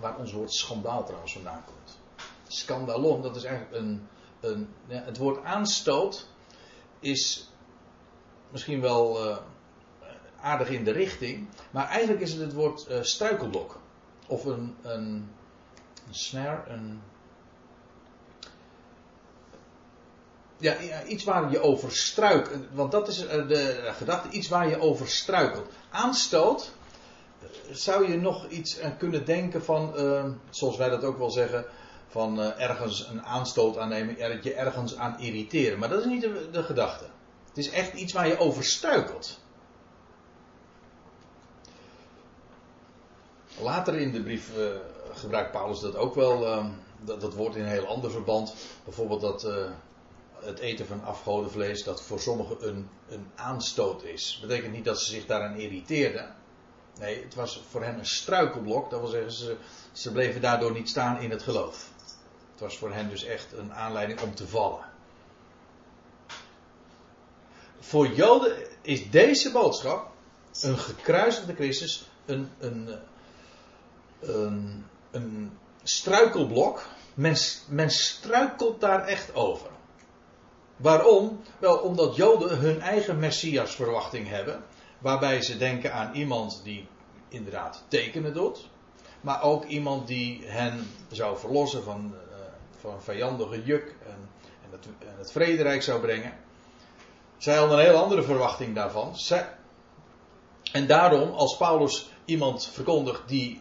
waar 0.00 0.16
ons 0.18 0.32
woord 0.32 0.52
schandaal 0.52 1.04
trouwens 1.04 1.32
vandaan 1.32 1.64
komt. 1.64 1.98
Scandalon, 2.46 3.22
dat 3.22 3.36
is 3.36 3.44
eigenlijk 3.44 3.76
een. 3.76 4.08
een 4.40 4.68
ja, 4.86 5.02
het 5.02 5.16
woord 5.16 5.44
aanstoot 5.44 6.26
is 7.00 7.50
misschien 8.50 8.80
wel 8.80 9.26
uh, 9.26 9.36
aardig 10.40 10.68
in 10.68 10.84
de 10.84 10.90
richting, 10.90 11.48
maar 11.70 11.88
eigenlijk 11.88 12.20
is 12.20 12.32
het 12.32 12.40
het 12.40 12.52
woord 12.52 12.86
uh, 12.90 13.02
struikelblok. 13.02 13.80
Of 14.26 14.44
een, 14.44 14.76
een, 14.82 15.30
een 16.06 16.14
snare, 16.14 16.70
een. 16.70 17.02
Ja, 20.58 20.80
ja, 20.80 21.04
iets 21.04 21.24
waar 21.24 21.50
je 21.50 21.60
over 21.60 21.92
struikelt. 21.92 22.64
Want 22.72 22.92
dat 22.92 23.08
is 23.08 23.26
eh, 23.26 23.48
de 23.48 23.92
gedachte, 23.96 24.28
iets 24.28 24.48
waar 24.48 24.68
je 24.68 24.80
over 24.80 25.08
struikelt. 25.08 25.68
Aanstoot 25.90 26.72
zou 27.70 28.10
je 28.10 28.16
nog 28.16 28.48
iets 28.48 28.78
kunnen 28.98 29.24
denken 29.24 29.64
van, 29.64 29.92
uh, 29.96 30.24
zoals 30.50 30.76
wij 30.76 30.88
dat 30.88 31.04
ook 31.04 31.18
wel 31.18 31.30
zeggen, 31.30 31.64
van 32.08 32.40
uh, 32.40 32.60
ergens 32.60 33.08
een 33.08 33.22
aanstoot 33.22 33.78
aannemen, 33.78 34.18
er, 34.18 34.38
je 34.42 34.54
ergens 34.54 34.96
aan 34.96 35.20
irriteren. 35.20 35.78
Maar 35.78 35.88
dat 35.88 36.00
is 36.00 36.06
niet 36.06 36.28
de, 36.52 36.62
gedachte. 36.62 37.04
Het 37.48 37.58
is 37.58 37.70
echt 37.70 37.92
iets 37.94 38.12
waar 38.12 38.28
je 38.28 38.38
over 38.38 38.64
stuikelt. 38.64 39.40
Later 43.60 43.94
in 43.94 44.12
de 44.12 44.22
brief 44.22 44.58
uh, 44.58 44.66
gebruikt 45.12 45.50
Paulus 45.50 45.80
dat 45.80 45.96
ook 45.96 46.14
wel, 46.14 46.46
ehm, 46.46 46.70
dat, 47.00 47.20
dat 47.20 47.34
woord 47.34 47.54
in 47.54 47.62
een 47.62 47.68
heel 47.68 47.86
ander 47.86 48.10
verband. 48.10 48.54
Bijvoorbeeld 48.84 49.20
dat 49.20 49.46
het 50.40 50.58
eten 50.58 50.86
van 50.86 51.04
afgodenvlees, 51.04 51.84
dat 51.84 52.02
voor 52.02 52.20
sommigen 52.20 52.68
een, 52.68 52.88
een 53.08 53.26
aanstoot 53.34 54.04
is. 54.04 54.38
Dat 54.40 54.48
betekent 54.48 54.72
niet 54.72 54.84
dat 54.84 55.00
ze 55.00 55.10
zich 55.12 55.26
daaraan 55.26 55.58
irriteerden. 55.58 56.34
Nee, 56.98 57.22
het 57.22 57.34
was 57.34 57.62
voor 57.70 57.82
hen 57.82 57.98
een 57.98 58.06
struikelblok. 58.06 58.90
Dat 58.90 59.00
wil 59.00 59.08
zeggen, 59.08 59.32
ze, 59.32 59.56
ze 59.92 60.12
bleven 60.12 60.40
daardoor 60.40 60.72
niet 60.72 60.88
staan 60.88 61.20
in 61.20 61.30
het 61.30 61.42
geloof. 61.42 61.90
Het 62.52 62.60
was 62.60 62.78
voor 62.78 62.92
hen 62.92 63.08
dus 63.08 63.24
echt 63.24 63.52
een 63.52 63.74
aanleiding 63.74 64.20
om 64.20 64.34
te 64.34 64.48
vallen. 64.48 64.94
voor 67.86 68.06
Joden 68.06 68.56
is 68.82 69.10
deze 69.10 69.50
boodschap, 69.52 70.10
een 70.60 70.78
gekruisigde 70.78 71.54
Christus, 71.54 72.08
een, 72.24 72.50
een, 72.58 72.88
een, 74.20 74.86
een 75.10 75.58
struikelblok. 75.82 76.86
Men, 77.14 77.36
men 77.68 77.90
struikelt 77.90 78.80
daar 78.80 79.06
echt 79.06 79.34
over. 79.34 79.68
Waarom? 80.76 81.40
Wel 81.58 81.78
omdat 81.78 82.16
Joden 82.16 82.58
hun 82.58 82.80
eigen 82.80 83.18
messiasverwachting 83.18 84.28
hebben. 84.28 84.64
Waarbij 84.98 85.42
ze 85.42 85.56
denken 85.56 85.92
aan 85.92 86.14
iemand 86.14 86.60
die 86.64 86.88
inderdaad 87.28 87.84
tekenen 87.88 88.34
doet. 88.34 88.68
Maar 89.20 89.42
ook 89.42 89.64
iemand 89.64 90.06
die 90.06 90.44
hen 90.44 90.90
zou 91.10 91.38
verlossen 91.38 91.82
van, 91.82 92.14
uh, 92.14 92.36
van 92.80 92.94
een 92.94 93.02
vijandige 93.02 93.62
juk 93.64 93.94
en, 94.06 94.28
en, 94.64 94.70
het, 94.70 94.86
en 95.18 95.26
vrederijk 95.30 95.82
zou 95.82 96.00
brengen. 96.00 96.32
Zij 97.36 97.56
hadden 97.56 97.78
een 97.78 97.84
heel 97.84 98.02
andere 98.02 98.22
verwachting 98.22 98.74
daarvan. 98.74 99.14
En 100.72 100.86
daarom, 100.86 101.30
als 101.30 101.56
Paulus 101.56 102.10
iemand 102.24 102.66
verkondigt 102.66 103.28
die 103.28 103.60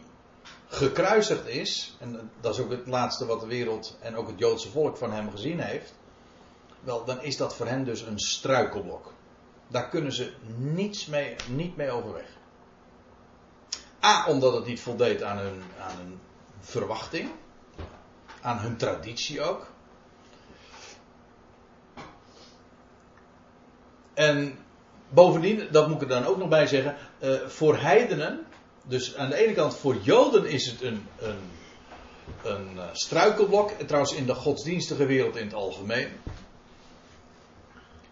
gekruisigd 0.68 1.48
is, 1.48 1.96
en 2.00 2.32
dat 2.42 2.54
is 2.54 2.62
ook 2.62 2.72
het 2.72 2.88
laatste 2.88 3.26
wat 3.26 3.40
de 3.40 3.48
wereld 3.48 3.98
en 4.00 4.16
ook 4.16 4.28
het 4.28 4.40
Joodse 4.40 4.70
volk 4.70 4.98
van 4.98 5.12
hem 5.12 5.32
gezien 5.32 5.60
heeft, 5.60 5.94
wel, 6.80 7.06
dan 7.06 7.22
is 7.22 7.38
dat 7.38 7.56
voor 7.56 7.68
hen 7.68 7.84
dus 7.84 8.02
een 8.02 8.20
struikelblok. 8.20 9.14
Daar 9.68 9.90
kunnen 9.90 10.12
ze 10.12 10.34
niets 10.58 11.06
mee, 11.06 11.36
niet 11.50 11.76
mee 11.76 11.92
overweg. 11.92 12.28
A, 14.04 14.26
omdat 14.28 14.54
het 14.54 14.66
niet 14.66 14.80
voldeed 14.80 15.24
aan 15.24 15.38
hun, 15.38 15.62
aan 15.80 16.20
verwachting, 16.60 17.32
aan 18.42 18.60
hun 18.60 18.78
traditie 18.78 19.42
ook. 19.42 19.68
En 24.14 24.58
bovendien, 25.10 25.68
dat 25.72 25.88
moet 25.88 26.02
ik 26.02 26.10
er 26.10 26.22
dan 26.22 26.26
ook 26.26 26.38
nog 26.38 26.48
bij 26.48 26.68
zeggen, 26.68 26.96
uh, 27.20 27.42
voor 27.48 27.78
heidenen, 27.78 28.46
dus 28.84 29.16
aan 29.16 29.30
de 29.30 29.36
ene 29.36 29.54
kant 29.54 29.76
voor 29.76 29.96
Joden 30.02 30.46
is 30.46 30.66
het 30.66 30.82
een, 30.82 31.08
een, 31.20 31.52
een 32.44 32.70
uh, 32.76 32.84
struikelblok, 32.92 33.72
trouwens 33.72 34.14
in 34.14 34.26
de 34.26 34.36
godsdienstige 34.36 35.06
wereld 35.06 35.36
in 35.36 35.46
het 35.46 35.54
algemeen. 35.54 36.08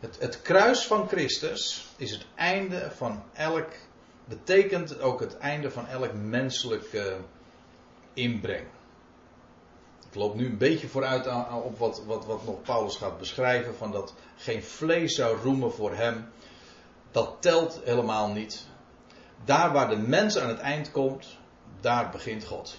Het, 0.03 0.19
het 0.19 0.41
kruis 0.41 0.87
van 0.87 1.07
Christus 1.07 1.85
is 1.97 2.11
het 2.11 2.25
einde 2.35 2.91
van 2.91 3.23
elk, 3.33 3.67
betekent 4.25 4.99
ook 4.99 5.19
het 5.19 5.37
einde 5.37 5.71
van 5.71 5.87
elk 5.87 6.13
menselijke 6.13 7.17
inbreng. 8.13 8.67
Ik 10.09 10.15
loop 10.15 10.35
nu 10.35 10.45
een 10.45 10.57
beetje 10.57 10.87
vooruit 10.87 11.27
op 11.63 11.77
wat, 11.77 12.03
wat, 12.05 12.25
wat 12.25 12.45
nog 12.45 12.61
Paulus 12.61 12.95
gaat 12.95 13.17
beschrijven: 13.17 13.75
van 13.75 13.91
dat 13.91 14.13
geen 14.37 14.63
vlees 14.63 15.15
zou 15.15 15.37
roemen 15.37 15.73
voor 15.73 15.95
hem. 15.95 16.29
Dat 17.11 17.35
telt 17.39 17.81
helemaal 17.83 18.31
niet. 18.31 18.67
Daar 19.45 19.71
waar 19.71 19.89
de 19.89 19.97
mens 19.97 20.37
aan 20.37 20.49
het 20.49 20.59
eind 20.59 20.91
komt, 20.91 21.37
daar 21.79 22.09
begint 22.09 22.45
God. 22.45 22.77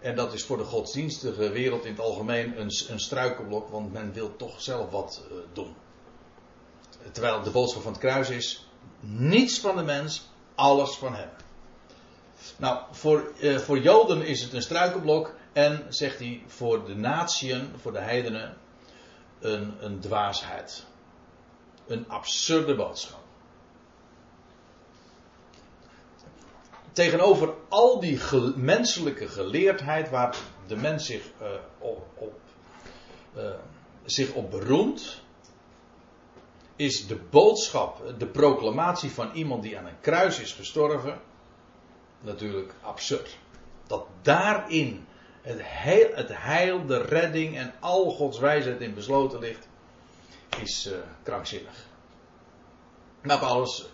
En 0.00 0.16
dat 0.16 0.32
is 0.32 0.44
voor 0.44 0.56
de 0.56 0.64
godsdienstige 0.64 1.50
wereld 1.50 1.84
in 1.84 1.90
het 1.90 2.00
algemeen 2.00 2.60
een, 2.60 2.72
een 2.88 3.00
struikelblok, 3.00 3.68
want 3.68 3.92
men 3.92 4.12
wil 4.12 4.36
toch 4.36 4.60
zelf 4.60 4.90
wat 4.90 5.22
uh, 5.30 5.36
doen. 5.52 5.74
Terwijl 7.12 7.42
de 7.42 7.50
boodschap 7.50 7.82
van 7.82 7.92
het 7.92 8.00
kruis 8.00 8.30
is: 8.30 8.68
niets 9.00 9.58
van 9.60 9.76
de 9.76 9.82
mens, 9.82 10.28
alles 10.54 10.90
van 10.90 11.14
hem. 11.14 11.28
Nou, 12.56 12.80
voor, 12.90 13.32
uh, 13.40 13.58
voor 13.58 13.78
Joden 13.78 14.22
is 14.22 14.42
het 14.42 14.52
een 14.52 14.62
struikelblok. 14.62 15.34
En 15.52 15.86
zegt 15.88 16.18
hij 16.18 16.42
voor 16.46 16.84
de 16.84 16.94
natieën, 16.94 17.72
voor 17.76 17.92
de 17.92 17.98
heidenen, 17.98 18.56
een, 19.40 19.74
een 19.80 20.00
dwaasheid. 20.00 20.84
Een 21.86 22.08
absurde 22.08 22.76
boodschap. 22.76 23.20
Tegenover 26.92 27.54
al 27.68 28.00
die 28.00 28.20
menselijke 28.56 29.28
geleerdheid 29.28 30.10
waar 30.10 30.36
de 30.66 30.76
mens 30.76 31.06
zich, 31.06 31.22
uh, 31.42 31.48
op, 31.78 32.06
op 32.14 32.40
uh, 33.36 33.50
zich 34.04 34.32
op 34.32 34.50
beroemt, 34.50 35.22
is 36.76 37.06
de 37.06 37.16
boodschap, 37.30 38.14
de 38.18 38.26
proclamatie 38.26 39.10
van 39.10 39.32
iemand 39.32 39.62
die 39.62 39.78
aan 39.78 39.86
een 39.86 40.00
kruis 40.00 40.40
is 40.40 40.52
gestorven, 40.52 41.20
natuurlijk 42.20 42.72
absurd. 42.82 43.38
Dat 43.86 44.06
daarin 44.22 45.06
het 45.42 45.58
heil, 45.62 46.08
het 46.14 46.30
heil, 46.32 46.86
de 46.86 47.02
redding 47.02 47.56
en 47.56 47.72
al 47.80 48.10
Gods 48.10 48.38
wijsheid 48.38 48.80
in 48.80 48.94
besloten 48.94 49.40
ligt, 49.40 49.68
is 50.62 50.86
uh, 50.86 50.98
krankzinnig. 51.22 51.86
Maar 53.22 53.38
Paulus 53.38 53.88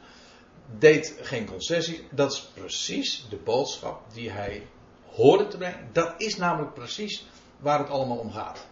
deed 0.79 1.19
geen 1.23 1.47
concessie. 1.47 2.09
Dat 2.11 2.33
is 2.33 2.51
precies 2.55 3.27
de 3.31 3.37
boodschap 3.37 4.03
die 4.13 4.31
hij 4.31 4.67
hoorde 5.15 5.49
te 5.49 5.57
brengen. 5.57 5.89
Dat 5.93 6.15
is 6.17 6.37
namelijk 6.37 6.75
precies 6.75 7.27
waar 7.59 7.79
het 7.79 7.91
allemaal 7.91 8.17
om 8.17 8.33
gaat. 8.33 8.67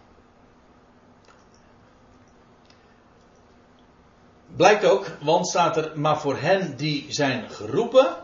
Blijkt 4.55 4.85
ook, 4.85 5.07
want 5.21 5.47
staat 5.47 5.77
er, 5.77 5.99
maar 5.99 6.19
voor 6.19 6.37
hen 6.37 6.77
die 6.77 7.05
zijn 7.09 7.49
geroepen. 7.49 8.17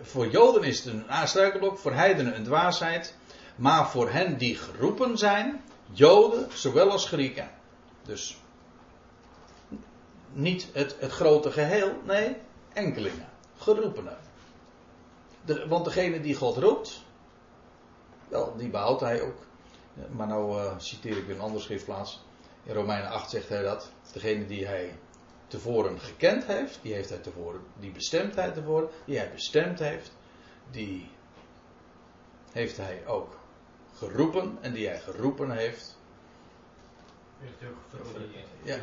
Voor 0.00 0.30
Joden 0.30 0.62
is 0.62 0.84
het 0.84 0.94
een 0.94 1.28
struikelblok, 1.28 1.78
voor 1.78 1.92
heidenen 1.92 2.36
een 2.36 2.44
dwaasheid. 2.44 3.14
Maar 3.56 3.88
voor 3.90 4.10
hen 4.10 4.38
die 4.38 4.56
geroepen 4.56 5.18
zijn, 5.18 5.62
Joden 5.90 6.48
zowel 6.52 6.90
als 6.90 7.06
Grieken. 7.06 7.50
Dus 8.02 8.36
niet 10.32 10.68
het, 10.72 10.96
het 10.98 11.10
grote 11.10 11.50
geheel, 11.50 11.92
nee, 12.04 12.36
enkelingen, 12.72 13.28
geroepenen. 13.56 14.18
Want 15.68 15.84
degene 15.84 16.20
die 16.20 16.34
God 16.34 16.56
roept, 16.56 17.02
wel, 18.28 18.56
die 18.56 18.68
behoudt 18.68 19.00
hij 19.00 19.22
ook. 19.22 19.38
Maar 20.10 20.26
nou 20.26 20.58
uh, 20.58 20.72
citeer 20.78 21.16
ik 21.16 21.26
weer 21.26 21.34
een 21.34 21.40
andere 21.40 21.62
schriftplaats. 21.62 22.24
In 22.62 22.74
Romeinen 22.74 23.10
8 23.10 23.30
zegt 23.30 23.48
hij 23.48 23.62
dat. 23.62 23.90
Degene 24.12 24.46
die 24.46 24.66
hij 24.66 24.98
tevoren 25.46 26.00
gekend 26.00 26.44
heeft, 26.44 26.78
die 26.82 26.94
heeft 26.94 27.08
hij 27.08 27.18
tevoren, 27.18 27.60
die 27.80 27.90
bestemd 27.90 28.34
hij 28.34 28.50
tevoren, 28.50 28.88
die 29.04 29.18
hij 29.18 29.30
bestemd 29.30 29.78
heeft, 29.78 30.12
die 30.70 31.10
heeft 32.52 32.76
hij 32.76 33.06
ook 33.06 33.38
geroepen 33.94 34.58
en 34.60 34.72
die 34.72 34.86
hij 34.86 35.00
geroepen 35.00 35.50
heeft. 35.50 35.98
Ja, 38.62 38.76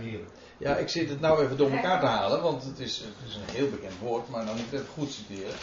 ja, 0.58 0.76
ik 0.76 0.90
zit 0.90 1.10
het 1.10 1.20
nou 1.20 1.44
even 1.44 1.58
door 1.58 1.72
elkaar 1.72 2.00
te 2.00 2.06
halen, 2.06 2.42
want 2.42 2.64
het 2.64 2.80
is, 2.80 2.98
het 2.98 3.28
is 3.28 3.36
een 3.36 3.56
heel 3.56 3.70
bekend 3.70 4.00
woord, 4.00 4.30
maar 4.30 4.46
dan 4.46 4.56
moet 4.56 4.66
ik 4.66 4.72
het 4.72 4.82
even 4.82 4.94
goed 4.94 5.12
citeren. 5.12 5.56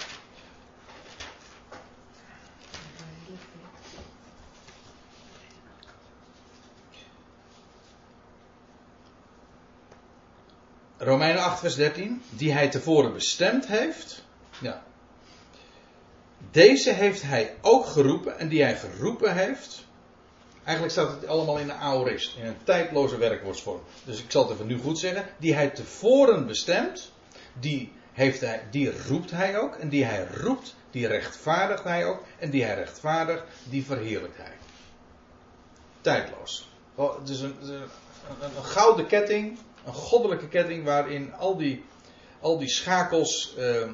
Romeinen 10.98 11.42
8, 11.42 11.60
vers 11.60 11.74
13. 11.74 12.22
Die 12.30 12.52
hij 12.52 12.68
tevoren 12.68 13.12
bestemd 13.12 13.66
heeft. 13.66 14.24
Ja, 14.58 14.82
deze 16.50 16.92
heeft 16.92 17.22
hij 17.22 17.56
ook 17.60 17.86
geroepen 17.86 18.38
en 18.38 18.48
die 18.48 18.62
hij 18.62 18.76
geroepen 18.76 19.34
heeft. 19.34 19.85
Eigenlijk 20.66 20.90
staat 20.96 21.20
het 21.20 21.26
allemaal 21.26 21.58
in 21.58 21.66
de 21.66 21.72
aorist, 21.72 22.36
in 22.36 22.46
een 22.46 22.62
tijdloze 22.64 23.18
werkwoordsvorm. 23.18 23.80
Dus 24.04 24.22
ik 24.22 24.30
zal 24.30 24.42
het 24.42 24.52
even 24.52 24.66
nu 24.66 24.78
goed 24.78 24.98
zeggen. 24.98 25.24
Die 25.38 25.54
hij 25.54 25.70
tevoren 25.70 26.46
bestemt, 26.46 27.12
die, 27.60 27.92
heeft 28.12 28.40
hij, 28.40 28.62
die 28.70 29.02
roept 29.08 29.30
hij 29.30 29.58
ook. 29.58 29.74
En 29.74 29.88
die 29.88 30.04
hij 30.04 30.26
roept, 30.34 30.74
die 30.90 31.06
rechtvaardigt 31.06 31.84
hij 31.84 32.04
ook. 32.04 32.22
En 32.38 32.50
die 32.50 32.64
hij 32.64 32.74
rechtvaardigt, 32.74 33.42
die 33.64 33.84
verheerlijkt 33.84 34.36
hij. 34.36 34.52
Tijdloos. 36.00 36.68
Het 36.94 37.28
is 37.28 37.40
een, 37.40 37.56
een, 38.40 38.64
gouden 38.64 39.06
ketting, 39.06 39.58
een 39.84 39.94
goddelijke 39.94 40.48
ketting 40.48 40.84
waarin 40.84 41.34
al 41.34 41.56
die, 41.56 41.84
al 42.40 42.58
die 42.58 42.68
schakels. 42.68 43.54
Uh, 43.58 43.88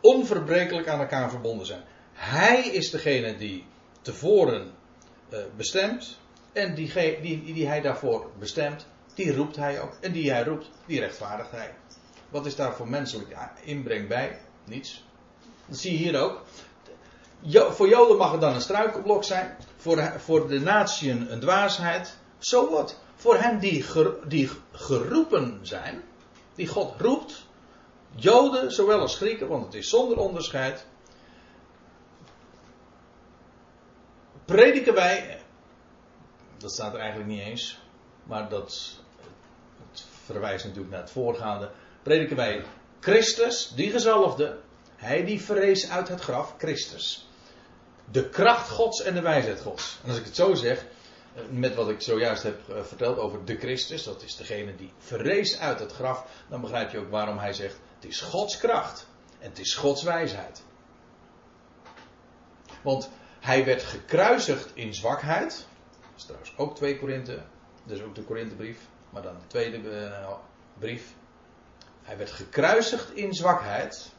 onverbrekelijk 0.00 0.88
aan 0.88 1.00
elkaar 1.00 1.30
verbonden 1.30 1.66
zijn. 1.66 1.82
Hij 2.12 2.66
is 2.66 2.90
degene 2.90 3.36
die 3.36 3.64
tevoren 4.02 4.72
uh, 5.30 5.38
bestemt. 5.56 6.18
En 6.52 6.74
die, 6.74 6.92
die, 7.20 7.54
die 7.54 7.66
hij 7.66 7.80
daarvoor 7.80 8.30
bestemt, 8.38 8.86
die 9.14 9.36
roept 9.36 9.56
hij 9.56 9.80
ook. 9.80 9.92
En 10.00 10.12
die 10.12 10.30
hij 10.30 10.44
roept, 10.44 10.70
die 10.86 11.00
rechtvaardigt 11.00 11.50
hij. 11.50 11.74
Wat 12.28 12.46
is 12.46 12.56
daar 12.56 12.74
voor 12.74 12.88
menselijk 12.88 13.36
inbreng 13.62 14.08
bij? 14.08 14.38
Niets. 14.64 15.04
Dat 15.66 15.78
zie 15.78 15.92
je 15.92 15.98
hier 15.98 16.20
ook. 16.20 16.42
Voor 17.74 17.88
Joden 17.88 18.16
mag 18.16 18.32
het 18.32 18.40
dan 18.40 18.54
een 18.54 18.60
struikelblok 18.60 19.24
zijn. 19.24 19.56
Voor, 19.76 20.12
voor 20.18 20.48
de 20.48 20.60
natieën 20.60 21.32
een 21.32 21.40
dwaasheid. 21.40 22.16
Zo 22.38 22.70
wat. 22.70 22.98
Voor 23.14 23.36
hen 23.36 23.58
die, 23.58 23.84
die 24.26 24.50
geroepen 24.72 25.58
zijn, 25.62 26.02
die 26.54 26.66
God 26.68 27.00
roept, 27.00 27.46
Joden 28.14 28.72
zowel 28.72 29.00
als 29.00 29.16
Grieken, 29.16 29.48
want 29.48 29.64
het 29.64 29.74
is 29.74 29.88
zonder 29.88 30.18
onderscheid. 30.18 30.86
Prediken 34.46 34.94
wij, 34.94 35.40
dat 36.58 36.72
staat 36.72 36.94
er 36.94 37.00
eigenlijk 37.00 37.30
niet 37.30 37.40
eens, 37.40 37.80
maar 38.24 38.48
dat, 38.48 38.92
het 39.90 40.04
verwijst 40.24 40.64
natuurlijk 40.64 40.92
naar 40.92 41.00
het 41.00 41.10
voorgaande, 41.10 41.70
prediken 42.02 42.36
wij 42.36 42.64
Christus, 43.00 43.72
die 43.74 43.90
gezalfde, 43.90 44.58
hij 44.96 45.24
die 45.24 45.40
verrees 45.40 45.90
uit 45.90 46.08
het 46.08 46.20
graf, 46.20 46.54
Christus. 46.58 47.28
De 48.10 48.28
kracht 48.28 48.68
Gods 48.68 49.02
en 49.02 49.14
de 49.14 49.20
wijsheid 49.20 49.60
Gods. 49.60 49.98
En 50.02 50.08
als 50.08 50.18
ik 50.18 50.24
het 50.24 50.36
zo 50.36 50.54
zeg, 50.54 50.84
met 51.50 51.74
wat 51.74 51.88
ik 51.88 52.00
zojuist 52.00 52.42
heb 52.42 52.68
eh, 52.68 52.82
verteld 52.82 53.18
over 53.18 53.44
de 53.44 53.56
Christus, 53.56 54.04
dat 54.04 54.22
is 54.22 54.36
degene 54.36 54.74
die 54.74 54.92
verrees 54.98 55.58
uit 55.58 55.78
het 55.78 55.92
graf, 55.92 56.26
dan 56.48 56.60
begrijp 56.60 56.90
je 56.90 56.98
ook 56.98 57.10
waarom 57.10 57.38
hij 57.38 57.52
zegt: 57.52 57.76
het 57.94 58.10
is 58.10 58.20
Gods 58.20 58.56
kracht 58.56 59.06
en 59.38 59.48
het 59.48 59.58
is 59.58 59.74
Gods 59.74 60.02
wijsheid. 60.02 60.62
Want 62.82 63.10
hij 63.46 63.64
werd 63.64 63.82
gekruisigd 63.82 64.70
in 64.74 64.94
zwakheid. 64.94 65.66
Dat 66.00 66.10
is 66.16 66.24
trouwens 66.24 66.56
ook 66.56 66.76
2 66.76 66.98
Korinthe. 66.98 67.42
Dat 67.84 67.96
is 67.96 68.02
ook 68.02 68.14
de 68.14 68.22
Korinthebrief. 68.22 68.78
Maar 69.10 69.22
dan 69.22 69.34
de 69.34 69.46
tweede 69.46 69.78
uh, 69.78 70.32
brief. 70.78 71.14
Hij 72.02 72.16
werd 72.16 72.30
gekruisigd 72.30 73.12
in 73.12 73.34
zwakheid. 73.34 74.12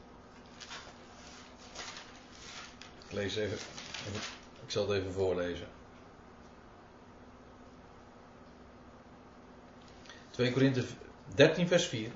Ik 3.05 3.11
lees 3.11 3.35
even. 3.35 3.57
Ik 4.63 4.71
zal 4.71 4.89
het 4.89 4.99
even 4.99 5.13
voorlezen. 5.13 5.67
2 10.29 10.51
Korinthe 10.51 10.83
13 11.35 11.67
vers 11.67 11.85
4. 11.85 12.11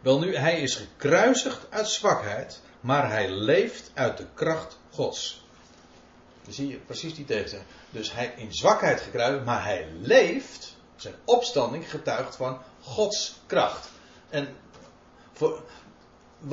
Wel 0.00 0.18
nu, 0.18 0.36
hij 0.36 0.60
is 0.60 0.74
gekruisigd 0.74 1.66
uit 1.70 1.88
zwakheid, 1.88 2.62
maar 2.80 3.10
hij 3.10 3.30
leeft 3.30 3.90
uit 3.94 4.16
de 4.16 4.26
kracht 4.34 4.78
Dan 4.98 6.52
zie 6.52 6.68
je 6.68 6.76
precies 6.76 7.14
die 7.14 7.24
tegenstelling. 7.24 7.68
Dus 7.90 8.12
hij 8.12 8.34
in 8.36 8.54
zwakheid 8.54 9.00
gekruisigd, 9.00 9.44
maar 9.44 9.64
hij 9.64 9.86
leeft, 10.00 10.76
zijn 10.96 11.14
opstanding 11.24 11.90
getuigt 11.90 12.36
van 12.36 12.58
Gods 12.80 13.40
kracht. 13.46 13.90
En 14.28 14.48
voor, 15.32 15.62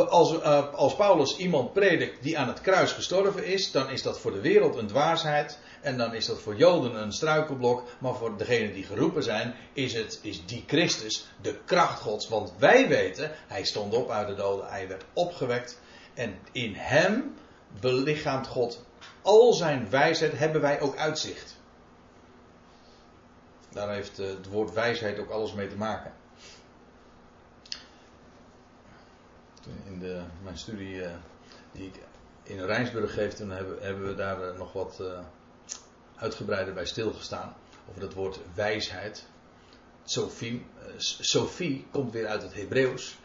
als, 0.07 0.33
uh, 0.33 0.73
als 0.73 0.95
Paulus 0.95 1.37
iemand 1.37 1.73
predikt 1.73 2.23
die 2.23 2.37
aan 2.37 2.47
het 2.47 2.61
kruis 2.61 2.91
gestorven 2.91 3.45
is, 3.45 3.71
dan 3.71 3.89
is 3.89 4.01
dat 4.01 4.19
voor 4.19 4.31
de 4.31 4.41
wereld 4.41 4.75
een 4.75 4.87
dwaasheid. 4.87 5.59
En 5.81 5.97
dan 5.97 6.13
is 6.13 6.25
dat 6.25 6.39
voor 6.39 6.55
Joden 6.55 6.95
een 6.95 7.13
struikelblok. 7.13 7.83
Maar 7.99 8.15
voor 8.15 8.37
degenen 8.37 8.73
die 8.73 8.83
geroepen 8.83 9.23
zijn, 9.23 9.55
is, 9.73 9.93
het, 9.93 10.19
is 10.21 10.45
die 10.45 10.63
Christus 10.67 11.25
de 11.41 11.59
kracht 11.65 11.99
Gods. 11.99 12.27
Want 12.27 12.53
wij 12.57 12.87
weten, 12.87 13.31
hij 13.47 13.63
stond 13.63 13.93
op 13.93 14.09
uit 14.09 14.27
de 14.27 14.35
doden, 14.35 14.67
hij 14.67 14.87
werd 14.87 15.03
opgewekt. 15.13 15.79
En 16.13 16.39
in 16.51 16.73
hem 16.75 17.35
belichaamt 17.79 18.47
God 18.47 18.85
al 19.25 19.53
zijn 19.53 19.89
wijsheid, 19.89 20.37
hebben 20.37 20.61
wij 20.61 20.81
ook 20.81 20.97
uitzicht. 20.97 21.55
Daar 23.69 23.89
heeft 23.89 24.19
eh, 24.19 24.27
het 24.27 24.47
woord 24.47 24.73
wijsheid 24.73 25.19
ook 25.19 25.29
alles 25.29 25.53
mee 25.53 25.67
te 25.67 25.75
maken. 25.75 26.13
In 29.85 29.99
de, 29.99 30.23
mijn 30.43 30.57
studie 30.57 30.95
uh, 30.95 31.09
die 31.71 31.85
ik 31.85 31.95
in 32.43 32.65
Rijnsburg 32.65 33.13
geef, 33.13 33.37
hebben, 33.37 33.77
hebben 33.81 34.07
we 34.07 34.15
daar 34.15 34.51
uh, 34.51 34.57
nog 34.57 34.73
wat 34.73 35.01
uitgebreider 36.15 36.73
bij 36.73 36.85
stilgestaan. 36.85 37.55
Over 37.89 38.01
dat 38.01 38.13
woord 38.13 38.39
wijsheid. 38.53 39.25
Sophie, 40.03 40.65
Sophie 40.97 41.87
komt 41.91 42.11
weer 42.11 42.27
uit 42.27 42.41
het 42.41 42.53
Hebreeuws. 42.53 43.17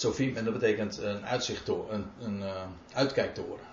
Sophie, 0.00 0.36
en 0.36 0.44
dat 0.44 0.52
betekent 0.52 0.98
een 0.98 1.26
uitzichttoren, 1.26 1.94
een, 2.18 2.26
een 2.26 2.38
uh, 2.40 2.62
uitkijktoren. 2.92 3.66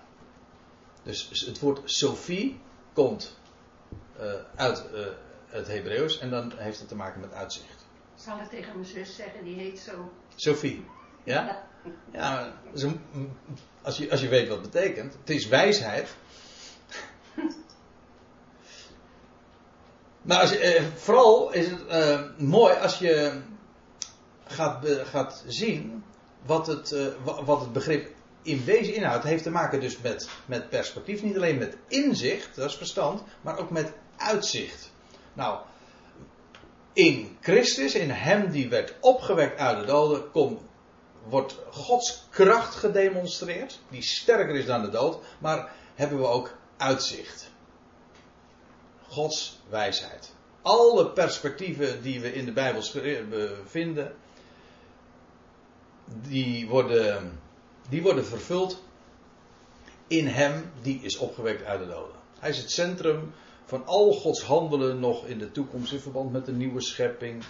Dus 1.02 1.44
het 1.46 1.60
woord 1.60 1.90
Sophie 1.90 2.60
komt 2.92 3.38
uh, 4.20 4.32
uit 4.54 4.84
uh, 4.94 5.06
het 5.46 5.66
Hebreeuws 5.66 6.18
en 6.18 6.30
dan 6.30 6.52
heeft 6.56 6.78
het 6.78 6.88
te 6.88 6.94
maken 6.94 7.20
met 7.20 7.32
uitzicht. 7.32 7.86
Zal 8.14 8.38
ik 8.38 8.48
tegen 8.48 8.72
mijn 8.74 8.86
zus 8.86 9.16
zeggen, 9.16 9.44
die 9.44 9.54
heet 9.54 9.78
zo. 9.78 10.12
Sophie. 10.34 10.84
Ja? 11.24 11.66
Ja, 12.12 12.52
als 13.82 13.96
je, 13.96 14.10
als 14.10 14.20
je 14.20 14.28
weet 14.28 14.48
wat 14.48 14.60
het 14.60 14.70
betekent. 14.70 15.12
Het 15.12 15.30
is 15.30 15.46
wijsheid. 15.46 16.08
Maar 20.22 20.40
als 20.40 20.58
eh, 20.58 20.82
vooral 20.94 21.52
is 21.52 21.70
het 21.70 21.86
eh, 21.86 22.20
mooi 22.38 22.74
als 22.74 22.98
je 22.98 23.40
gaat, 24.44 24.86
gaat 24.88 25.44
zien 25.46 26.04
wat 26.46 26.66
het, 26.66 26.92
uh, 26.92 27.06
wat 27.44 27.60
het 27.60 27.72
begrip 27.72 28.10
in 28.42 28.64
wezen 28.64 28.94
inhoudt. 28.94 29.24
Heeft 29.24 29.42
te 29.42 29.50
maken 29.50 29.80
dus 29.80 29.98
met, 30.00 30.28
met 30.46 30.68
perspectief. 30.68 31.22
Niet 31.22 31.36
alleen 31.36 31.58
met 31.58 31.76
inzicht, 31.88 32.56
dat 32.56 32.68
is 32.70 32.76
verstand, 32.76 33.22
maar 33.40 33.58
ook 33.58 33.70
met 33.70 33.92
uitzicht. 34.16 34.90
Nou, 35.32 35.58
in 36.92 37.36
Christus, 37.40 37.94
in 37.94 38.10
Hem 38.10 38.50
die 38.50 38.68
werd 38.68 38.94
opgewekt 39.00 39.58
uit 39.58 39.80
de 39.80 39.86
doden, 39.86 40.30
komt 40.30 40.60
wordt 41.28 41.56
Gods 41.70 42.26
kracht 42.30 42.74
gedemonstreerd, 42.74 43.80
die 43.88 44.02
sterker 44.02 44.54
is 44.54 44.66
dan 44.66 44.82
de 44.82 44.90
dood, 44.90 45.18
maar 45.38 45.72
hebben 45.94 46.18
we 46.18 46.26
ook 46.26 46.56
uitzicht. 46.76 47.50
Gods 49.08 49.60
wijsheid. 49.68 50.34
Alle 50.62 51.10
perspectieven 51.10 52.02
die 52.02 52.20
we 52.20 52.34
in 52.34 52.44
de 52.44 52.52
Bijbel 52.52 52.82
vinden, 53.66 54.14
die 56.28 56.68
worden, 56.68 57.40
die 57.88 58.02
worden 58.02 58.26
vervuld 58.26 58.82
in 60.06 60.26
Hem 60.26 60.70
die 60.82 61.00
is 61.02 61.16
opgewekt 61.16 61.64
uit 61.64 61.80
de 61.80 61.86
doden. 61.86 62.16
Hij 62.38 62.50
is 62.50 62.58
het 62.58 62.70
centrum 62.70 63.32
van 63.64 63.86
al 63.86 64.12
Gods 64.12 64.42
handelen 64.42 65.00
nog 65.00 65.26
in 65.26 65.38
de 65.38 65.52
toekomst 65.52 65.92
in 65.92 66.00
verband 66.00 66.32
met 66.32 66.46
de 66.46 66.52
nieuwe 66.52 66.80
schepping, 66.80 67.44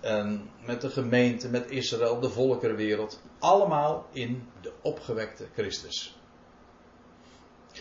en 0.00 0.50
met 0.64 0.80
de 0.80 0.90
gemeente, 0.90 1.48
met 1.48 1.70
Israël, 1.70 2.20
de 2.20 2.30
volkerenwereld. 2.30 3.20
Allemaal 3.38 4.06
in 4.12 4.48
de 4.60 4.72
opgewekte 4.82 5.46
Christus. 5.54 6.18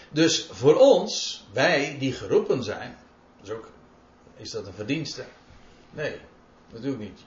Dus 0.09 0.47
voor 0.51 0.75
ons, 0.75 1.43
wij 1.53 1.97
die 1.99 2.13
geroepen 2.13 2.63
zijn, 2.63 2.97
ook, 3.51 3.69
is 4.35 4.51
dat 4.51 4.67
een 4.67 4.73
verdienste? 4.73 5.25
Nee, 5.91 6.19
natuurlijk 6.71 7.01
niet. 7.01 7.19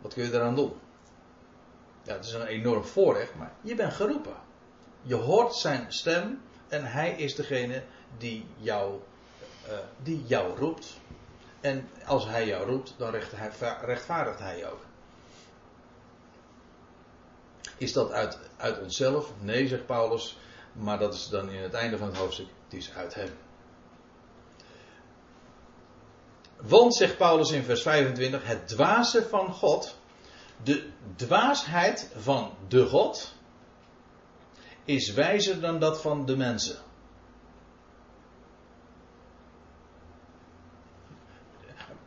Wat 0.00 0.14
kun 0.14 0.24
je 0.24 0.32
eraan 0.32 0.54
doen? 0.54 0.72
Ja, 2.08 2.14
het 2.14 2.24
is 2.24 2.32
een 2.32 2.46
enorm 2.46 2.84
voorrecht, 2.84 3.34
maar 3.34 3.52
je 3.60 3.74
bent 3.74 3.92
geroepen. 3.92 4.36
Je 5.02 5.14
hoort 5.14 5.54
zijn 5.54 5.92
stem 5.92 6.42
en 6.68 6.84
hij 6.84 7.10
is 7.10 7.34
degene 7.34 7.82
die 8.18 8.46
jou, 8.56 9.00
uh, 9.66 9.72
die 10.02 10.24
jou 10.26 10.58
roept. 10.58 10.96
En 11.60 11.88
als 12.06 12.26
hij 12.26 12.46
jou 12.46 12.70
roept, 12.70 12.94
dan 12.98 13.14
rechtvaardigt 13.80 14.38
hij 14.38 14.70
ook. 14.70 14.80
Is 17.76 17.92
dat 17.92 18.10
uit, 18.12 18.38
uit 18.56 18.80
onszelf? 18.80 19.32
Nee, 19.40 19.68
zegt 19.68 19.86
Paulus. 19.86 20.38
Maar 20.72 20.98
dat 20.98 21.14
is 21.14 21.28
dan 21.28 21.50
in 21.50 21.62
het 21.62 21.74
einde 21.74 21.98
van 21.98 22.06
het 22.06 22.16
hoofdstuk. 22.16 22.48
Het 22.64 22.72
is 22.72 22.92
uit 22.94 23.14
hem. 23.14 23.30
Want, 26.56 26.94
zegt 26.94 27.16
Paulus 27.16 27.50
in 27.50 27.62
vers 27.62 27.82
25, 27.82 28.46
het 28.46 28.68
dwaze 28.68 29.28
van 29.28 29.52
God, 29.52 29.97
de 30.62 30.90
dwaasheid 31.16 32.10
van 32.16 32.52
de 32.68 32.86
God, 32.86 33.34
is 34.84 35.12
wijzer 35.12 35.60
dan 35.60 35.78
dat 35.78 36.00
van 36.00 36.26
de 36.26 36.36
mensen. 36.36 36.76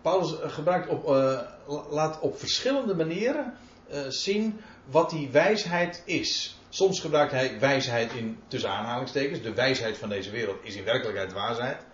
Paulus 0.01 0.35
gebruikt 0.53 0.89
op, 0.89 1.07
uh, 1.09 1.41
laat 1.89 2.19
op 2.19 2.39
verschillende 2.39 2.95
manieren 2.95 3.53
uh, 3.91 3.99
zien 4.07 4.61
wat 4.85 5.09
die 5.09 5.29
wijsheid 5.29 6.01
is. 6.05 6.59
Soms 6.69 6.99
gebruikt 6.99 7.31
hij 7.31 7.59
wijsheid 7.59 8.13
in 8.13 8.39
tussen 8.47 8.69
aanhalingstekens. 8.69 9.41
De 9.41 9.53
wijsheid 9.53 9.97
van 9.97 10.09
deze 10.09 10.31
wereld 10.31 10.57
is 10.63 10.75
in 10.75 10.83
werkelijkheid 10.83 11.29
dwaasheid. 11.29 11.85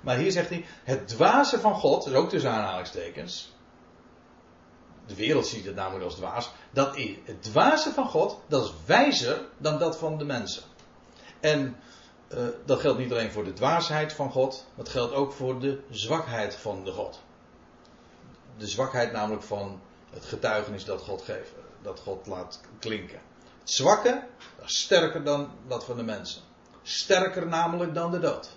Maar 0.00 0.16
hier 0.16 0.32
zegt 0.32 0.48
hij: 0.48 0.64
het 0.84 1.08
dwaze 1.08 1.60
van 1.60 1.74
God, 1.74 2.06
is 2.06 2.12
ook 2.12 2.28
tussen 2.28 2.50
aanhalingstekens. 2.50 3.53
De 5.06 5.14
wereld 5.14 5.46
ziet 5.46 5.64
het 5.64 5.74
namelijk 5.74 6.04
als 6.04 6.14
dwaas. 6.14 6.50
Dat 6.70 6.96
is, 6.96 7.16
het 7.24 7.42
dwaze 7.42 7.92
van 7.92 8.08
God, 8.08 8.40
dat 8.46 8.64
is 8.64 8.72
wijzer 8.86 9.40
dan 9.58 9.78
dat 9.78 9.98
van 9.98 10.18
de 10.18 10.24
mensen. 10.24 10.62
En 11.40 11.76
uh, 12.28 12.38
dat 12.64 12.80
geldt 12.80 12.98
niet 12.98 13.10
alleen 13.10 13.32
voor 13.32 13.44
de 13.44 13.52
dwaasheid 13.52 14.12
van 14.12 14.30
God, 14.30 14.66
dat 14.74 14.88
geldt 14.88 15.14
ook 15.14 15.32
voor 15.32 15.60
de 15.60 15.80
zwakheid 15.90 16.54
van 16.54 16.84
de 16.84 16.92
God 16.92 17.20
de 18.56 18.66
zwakheid 18.66 19.12
namelijk 19.12 19.42
van 19.42 19.80
het 20.10 20.24
getuigenis 20.24 20.84
dat 20.84 21.00
God 21.00 21.22
geeft, 21.22 21.50
dat 21.82 22.00
God 22.00 22.26
laat 22.26 22.60
klinken. 22.78 23.20
Het 23.60 23.70
zwakke, 23.70 24.26
is 24.64 24.80
sterker 24.80 25.24
dan 25.24 25.50
dat 25.66 25.84
van 25.84 25.96
de 25.96 26.02
mensen. 26.02 26.42
Sterker 26.82 27.46
namelijk 27.46 27.94
dan 27.94 28.10
de 28.10 28.18
dood. 28.18 28.48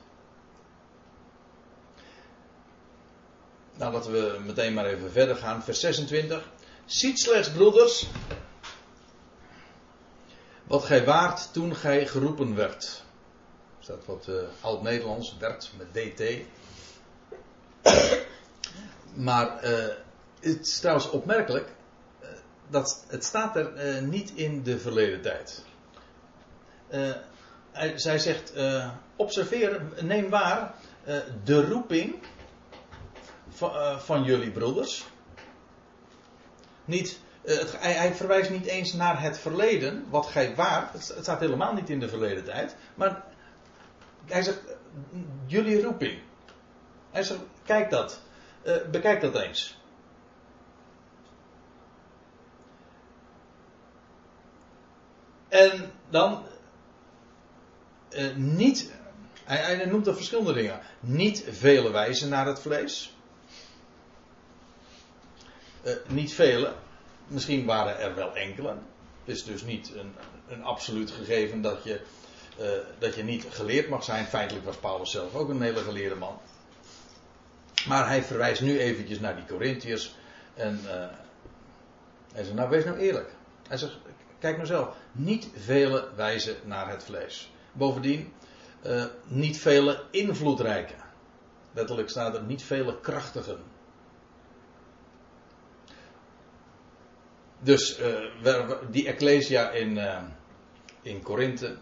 Nou, 3.78 3.94
laten 3.94 4.12
we 4.12 4.40
meteen 4.46 4.74
maar 4.74 4.86
even 4.86 5.12
verder 5.12 5.36
gaan. 5.36 5.64
Vers 5.64 5.80
26. 5.80 6.50
Ziet 6.86 7.20
slechts, 7.20 7.50
broeders, 7.52 8.08
wat 10.64 10.84
gij 10.84 11.06
waart 11.06 11.54
toen 11.54 11.76
gij 11.76 12.08
geroepen 12.08 12.56
werd. 12.56 13.04
Er 13.78 13.84
staat 13.84 14.06
wat 14.06 14.26
uh, 14.30 14.36
oud-Nederlands, 14.62 15.36
werd 15.40 15.72
met 15.78 15.94
DT. 15.94 16.24
Maar 19.14 19.64
uh, 19.64 19.86
het 20.40 20.68
is 20.68 20.80
trouwens 20.80 21.10
opmerkelijk. 21.10 21.70
eh, 22.20 22.28
Dat, 22.70 23.06
het 23.08 23.24
staat 23.24 23.56
er 23.56 23.74
eh, 23.76 24.02
niet 24.02 24.32
in 24.36 24.64
de 24.64 24.80
verleden 24.80 25.22
tijd. 25.22 25.64
Eh, 26.88 27.12
zij 27.96 28.20
zegt: 28.20 28.54
eh, 28.54 28.90
observeer, 29.16 29.82
neem 30.02 30.30
waar 30.30 30.74
eh, 31.04 31.18
de 31.44 31.66
roeping 31.66 32.16
van, 33.58 33.76
eh, 33.76 34.00
van 34.00 34.24
jullie 34.24 34.52
broeders. 34.52 35.06
Niet, 36.86 37.20
eh, 37.42 37.58
hij, 37.78 38.14
verwijst 38.14 38.50
niet 38.50 38.66
eens 38.66 38.94
naar 38.94 39.22
het 39.22 39.40
verleden, 39.40 40.06
wat 40.10 40.26
gij 40.26 40.56
waart. 40.56 40.94
Het, 40.94 41.18
staat 41.22 41.40
helemaal 41.40 41.74
niet 41.74 41.90
in 41.90 42.00
de 42.00 42.10
verleden 42.10 42.44
tijd. 42.44 42.76
Maar 42.96 43.24
hij 44.26 44.44
zegt: 44.44 44.66
eh, 44.66 44.76
jullie 45.46 45.82
roeping. 45.82 46.22
Hij 47.12 47.24
zegt: 47.24 47.40
kijk 47.64 47.90
dat. 47.90 48.22
Bekijk 48.92 49.22
dat 49.22 49.36
eens. 49.36 49.80
En 55.48 55.92
dan 56.10 56.44
niet, 58.36 58.94
hij, 59.44 59.58
hij 59.58 59.86
noemt 59.86 60.08
er 60.08 60.16
verschillende 60.16 60.54
dingen. 60.54 60.80
Niet 61.00 61.46
vele 61.50 61.92
wijzen 61.92 62.30
naar 62.30 62.46
het 62.46 62.60
vlees. 62.60 63.17
Eh, 65.88 65.94
niet 66.08 66.34
vele, 66.34 66.74
misschien 67.28 67.66
waren 67.66 68.00
er 68.00 68.16
wel 68.16 68.36
enkele. 68.36 68.70
Het 68.70 69.36
is 69.36 69.44
dus 69.44 69.64
niet 69.64 69.92
een, 69.96 70.14
een 70.48 70.64
absoluut 70.64 71.12
gegeven 71.12 71.62
dat 71.62 71.84
je, 71.84 72.02
eh, 72.58 72.70
dat 73.00 73.16
je 73.16 73.24
niet 73.24 73.46
geleerd 73.50 73.90
mag 73.90 74.04
zijn. 74.04 74.26
Feitelijk 74.26 74.66
was 74.66 74.76
Paulus 74.78 75.12
zelf 75.12 75.36
ook 75.36 75.50
een 75.50 75.62
hele 75.62 75.80
geleerde 75.80 76.16
man. 76.16 76.40
Maar 77.88 78.08
hij 78.08 78.24
verwijst 78.24 78.62
nu 78.62 78.80
eventjes 78.80 79.20
naar 79.20 79.36
die 79.36 79.46
Corinthiërs. 79.46 80.16
En 80.54 80.80
eh, 80.86 81.08
hij 82.34 82.44
zegt, 82.44 82.56
nou 82.56 82.70
wees 82.70 82.84
nou 82.84 82.98
eerlijk. 82.98 83.30
Hij 83.68 83.78
zegt, 83.78 83.98
kijk 84.40 84.56
nou 84.56 84.68
zelf. 84.68 84.96
Niet 85.12 85.50
vele 85.56 86.10
wijzen 86.16 86.56
naar 86.64 86.90
het 86.90 87.04
vlees. 87.04 87.52
Bovendien, 87.72 88.34
niet 89.24 89.60
vele 89.60 90.04
invloedrijke. 90.12 90.94
Letterlijk 91.74 92.10
staat 92.10 92.36
er 92.36 92.44
niet 92.44 92.64
vele 92.64 93.00
krachtigen. 93.00 93.60
Dus 97.60 97.98
eh, 97.98 98.72
die 98.90 99.08
Ecclesia 99.08 99.70
in, 99.70 99.98
eh 99.98 100.22
in 101.02 101.24
Korinthe, 101.24 101.78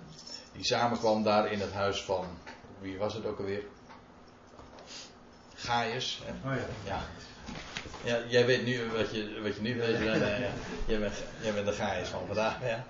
die 0.53 0.65
samenkwam 0.65 1.23
daar 1.23 1.51
in 1.51 1.59
het 1.59 1.73
huis 1.73 2.03
van, 2.03 2.25
wie 2.79 2.97
was 2.97 3.13
het 3.13 3.25
ook 3.25 3.39
alweer? 3.39 3.63
Gaius. 5.55 6.21
hè? 6.25 6.49
Oh 6.49 6.55
ja. 6.55 6.65
Ja. 6.83 7.01
ja, 8.03 8.27
jij 8.27 8.45
weet 8.45 8.65
nu 8.65 8.91
wat 8.91 9.11
je, 9.11 9.41
wat 9.41 9.55
je 9.55 9.61
nu 9.61 9.77
weet. 9.77 9.97
Ja. 9.97 10.15
Jij, 10.88 10.99
bent, 10.99 11.13
jij 11.41 11.53
bent 11.53 11.65
de 11.65 11.71
Gaius 11.71 12.07
van 12.07 12.25
vandaag. 12.25 12.61
Ja. 12.61 12.85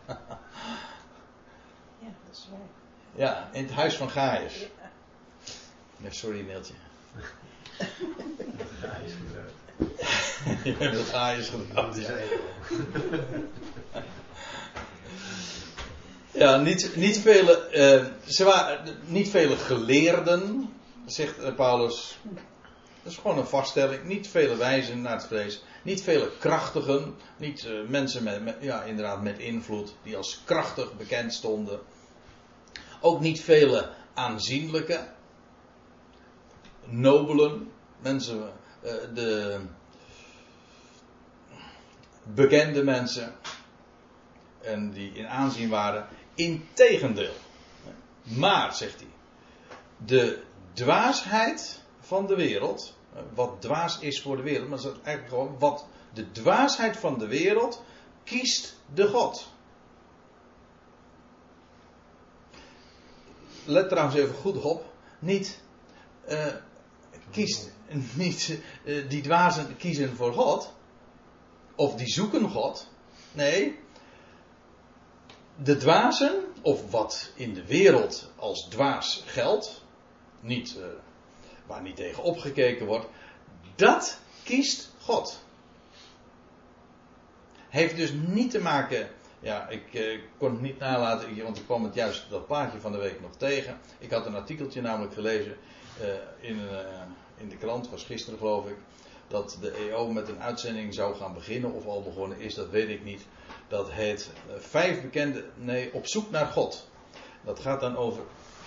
Ja, 2.00 2.12
dat 2.26 2.36
is 2.36 2.48
waar. 2.52 2.60
ja, 3.16 3.50
in 3.52 3.64
het 3.64 3.74
huis 3.74 3.96
van 3.96 4.10
Gaius. 4.10 4.66
Ja, 5.98 6.12
sorry, 6.12 6.42
Neeltje. 6.42 6.74
Ja, 8.82 8.96
is 9.06 9.14
gebeurd. 9.14 9.52
Je 10.64 10.76
hebt 10.78 11.10
gedaan. 11.50 11.96
Ja, 12.00 12.18
ja 16.32 16.58
niet, 16.58 16.96
niet, 16.96 17.20
vele, 17.20 17.68
eh, 17.68 18.06
ze 18.26 18.44
waren, 18.44 18.98
niet 19.06 19.30
vele 19.30 19.56
geleerden, 19.56 20.70
zegt 21.06 21.40
eh, 21.40 21.56
Paulus. 21.56 22.18
Dat 23.04 23.14
is 23.14 23.20
gewoon 23.20 23.38
een 23.38 23.48
vaststelling. 23.48 24.04
Niet 24.04 24.28
vele 24.28 24.56
wijzen 24.56 25.02
naar 25.02 25.14
het 25.14 25.26
vlees. 25.26 25.64
Niet 25.84 26.02
vele 26.02 26.32
krachtigen. 26.40 27.16
Niet 27.38 27.66
eh, 27.66 27.72
mensen 27.88 28.24
met, 28.24 28.44
met, 28.44 28.56
ja, 28.60 28.84
inderdaad 28.84 29.22
met 29.22 29.40
invloed. 29.40 29.96
Die 30.04 30.18
als 30.18 30.42
krachtig 30.46 30.98
bekend 30.98 31.34
stonden. 31.34 31.80
Ook 33.02 33.20
niet 33.20 33.42
vele 33.42 33.90
aanzienlijke. 34.14 35.08
Nobelen. 36.86 37.72
Mensen. 38.02 38.52
Eh, 38.86 38.94
de 39.14 39.60
bekende 42.24 42.84
mensen. 42.84 43.36
En 44.62 44.92
die 44.92 45.12
in 45.12 45.28
aanzien 45.28 45.70
waren. 45.70 46.08
Integendeel. 46.36 47.34
Maar, 48.24 48.74
zegt 48.76 49.00
hij. 49.00 49.10
De 49.98 50.42
dwaasheid 50.74 51.82
van 52.00 52.28
de 52.28 52.36
wereld. 52.36 52.98
eh, 53.14 53.22
Wat 53.34 53.62
dwaas 53.62 54.00
is 54.00 54.22
voor 54.22 54.36
de 54.36 54.44
wereld. 54.44 54.70
Maar 54.70 54.82
dat 54.82 54.92
is 54.92 55.02
eigenlijk 55.04 55.30
gewoon 55.30 55.60
wat 55.60 55.86
de 56.14 56.32
dwaasheid 56.32 56.98
van 56.98 57.18
de 57.20 57.28
wereld 57.28 57.84
kiest 58.24 58.76
de 58.94 59.08
God. 59.08 59.54
Let 63.66 63.90
trouwens 63.90 64.16
even 64.18 64.36
goed 64.36 64.62
op. 64.62 64.94
Niet. 65.20 65.60
eh, 66.26 66.54
kiest. 67.32 67.72
Niet. 68.14 68.60
eh, 68.86 69.10
die 69.10 69.22
dwazen 69.22 69.78
kiezen 69.78 70.16
voor 70.16 70.34
God. 70.34 70.74
Of 71.76 71.96
die 71.96 72.08
zoeken 72.08 72.50
God. 72.50 72.88
Nee. 73.32 73.80
De 75.56 75.78
dwazen, 75.78 76.44
of 76.62 76.92
wat 76.92 77.32
in 77.36 77.54
de 77.54 77.66
wereld 77.66 78.32
als 78.36 78.68
dwaas 78.70 79.24
geldt, 79.26 79.84
niet, 80.40 80.78
eh, 80.78 80.86
waar 81.66 81.82
niet 81.82 81.96
tegen 81.96 82.24
opgekeken 82.24 82.86
wordt, 82.86 83.08
dat 83.76 84.20
kiest 84.44 84.90
God. 85.02 85.44
Heeft 87.70 87.96
dus 87.96 88.12
niet 88.28 88.52
te 88.52 88.60
maken, 88.60 89.10
ja, 89.46 89.68
ik 89.70 89.94
eh, 89.94 90.20
kon 90.38 90.52
het 90.52 90.62
niet 90.62 90.80
nalaten, 90.80 91.44
want 91.44 91.58
ik 91.58 91.66
kwam 91.66 91.84
het 91.84 91.94
juist 91.94 92.30
dat 92.30 92.48
plaatje 92.48 92.80
van 92.80 92.92
de 92.92 92.98
week 92.98 93.22
nog 93.22 93.36
tegen. 93.38 93.78
Ik 94.00 94.12
had 94.12 94.26
een 94.26 94.36
artikeltje 94.36 94.82
namelijk 94.82 95.14
gelezen 95.14 95.58
eh, 96.00 96.08
in, 96.50 96.60
eh, 96.70 96.78
in 97.38 97.50
de 97.50 97.58
krant, 97.58 97.90
was 97.90 98.04
gisteren 98.04 98.40
geloof 98.40 98.68
ik, 98.68 98.76
dat 99.28 99.58
de 99.62 99.72
EO 99.72 100.12
met 100.12 100.28
een 100.28 100.42
uitzending 100.42 100.94
zou 100.94 101.16
gaan 101.16 101.34
beginnen, 101.34 101.72
of 101.72 101.86
al 101.86 102.04
begonnen 102.04 102.40
is, 102.40 102.54
dat 102.54 102.70
weet 102.70 102.90
ik 102.90 103.04
niet. 103.04 103.26
Dat 103.68 103.92
heet 103.92 104.32
Vijf 104.58 105.02
bekende, 105.02 105.46
nee, 105.56 105.94
op 105.94 106.08
zoek 106.08 106.32
naar 106.32 106.48
God. 106.48 106.90
Dat 107.44 107.60
gaat 107.60 107.80
dan 107.80 107.98
over 107.98 108.24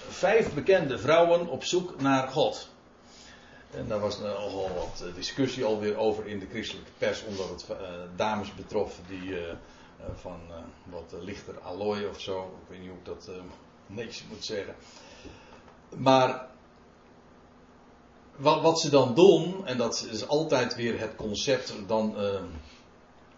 vijf 0.08 0.54
bekende 0.54 0.98
vrouwen 0.98 1.48
op 1.48 1.64
zoek 1.64 2.00
naar 2.00 2.28
God. 2.28 2.68
En 3.70 3.88
daar 3.88 4.00
was 4.00 4.18
nogal 4.18 4.70
wat 4.74 5.04
discussie 5.14 5.64
alweer 5.64 5.96
over 5.96 6.26
in 6.26 6.38
de 6.38 6.46
christelijke 6.50 6.90
pers, 6.98 7.24
omdat 7.24 7.48
het 7.48 7.76
dames 8.16 8.54
betrof 8.54 9.00
die 9.08 9.36
van 10.14 10.40
eh, 10.48 10.56
wat 10.84 11.12
eh, 11.12 11.22
lichter 11.22 11.60
allooi 11.60 12.06
of 12.06 12.20
zo, 12.20 12.58
ik 12.62 12.68
weet 12.68 12.78
niet 12.78 12.88
hoe 12.88 12.98
ik 12.98 13.04
dat 13.04 13.28
eh, 13.28 13.42
netjes 13.86 14.24
moet 14.28 14.44
zeggen. 14.44 14.74
Maar 15.96 16.48
wat, 18.38 18.62
wat 18.62 18.80
ze 18.80 18.90
dan 18.90 19.14
doen, 19.14 19.66
en 19.66 19.76
dat 19.76 20.08
is 20.10 20.28
altijd 20.28 20.74
weer 20.74 21.00
het 21.00 21.16
concept 21.16 21.74
dan 21.86 22.18
eh, 22.18 22.40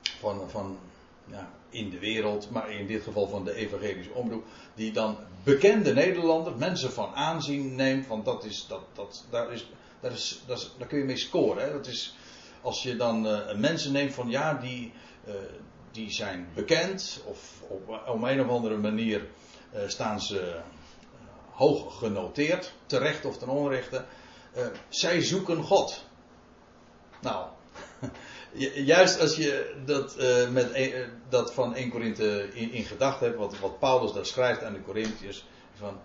van, 0.02 0.50
van 0.50 0.78
ja, 1.24 1.50
in 1.68 1.90
de 1.90 1.98
wereld, 1.98 2.50
maar 2.50 2.70
in 2.70 2.86
dit 2.86 3.02
geval 3.02 3.28
van 3.28 3.44
de 3.44 3.54
evangelische 3.54 4.12
omroep, 4.12 4.44
die 4.74 4.92
dan 4.92 5.16
bekende 5.44 5.92
Nederlander, 5.92 6.56
mensen 6.56 6.92
van 6.92 7.14
aanzien 7.14 7.74
neemt, 7.74 8.06
want 8.06 8.24
dat 8.24 8.44
is, 8.44 8.66
dat, 8.68 8.82
dat, 8.92 9.24
daar, 9.30 9.52
is, 9.52 9.70
daar, 10.00 10.12
is, 10.12 10.42
daar, 10.46 10.58
daar 10.78 10.88
kun 10.88 10.98
je 10.98 11.04
mee 11.04 11.16
scoren. 11.16 11.64
Hè? 11.64 11.72
Dat 11.72 11.86
is, 11.86 12.14
als 12.62 12.82
je 12.82 12.96
dan 12.96 13.26
eh, 13.26 13.56
mensen 13.56 13.92
neemt 13.92 14.14
van 14.14 14.30
ja, 14.30 14.54
die, 14.54 14.92
eh, 15.24 15.34
die 15.92 16.10
zijn 16.10 16.48
bekend, 16.54 17.22
of 17.24 17.62
op, 18.06 18.22
een 18.22 18.40
of 18.40 18.48
andere 18.48 18.76
manier 18.76 19.26
eh, 19.72 19.88
staan 19.88 20.20
ze 20.20 20.40
eh, 20.40 20.60
hoog 21.50 21.98
genoteerd, 21.98 22.72
terecht 22.86 23.24
of 23.24 23.38
ten 23.38 23.48
onrechte. 23.48 24.04
Eh, 24.52 24.66
zij 24.88 25.22
zoeken 25.22 25.62
God. 25.62 26.04
Nou, 27.20 27.46
Ju- 28.52 28.80
Juist 28.82 29.20
als 29.20 29.36
je 29.36 29.82
dat, 29.84 30.16
met, 30.50 30.96
dat 31.28 31.54
van 31.54 31.74
1 31.74 31.90
Korinthe 31.90 32.48
in, 32.54 32.72
in 32.72 32.84
gedachten 32.84 33.26
hebt, 33.26 33.38
wat, 33.38 33.58
wat 33.58 33.78
Paulus 33.78 34.12
daar 34.12 34.26
schrijft 34.26 34.62
aan 34.62 34.72
de 34.72 34.82
Corinthiërs, 34.82 35.44
van 35.74 36.00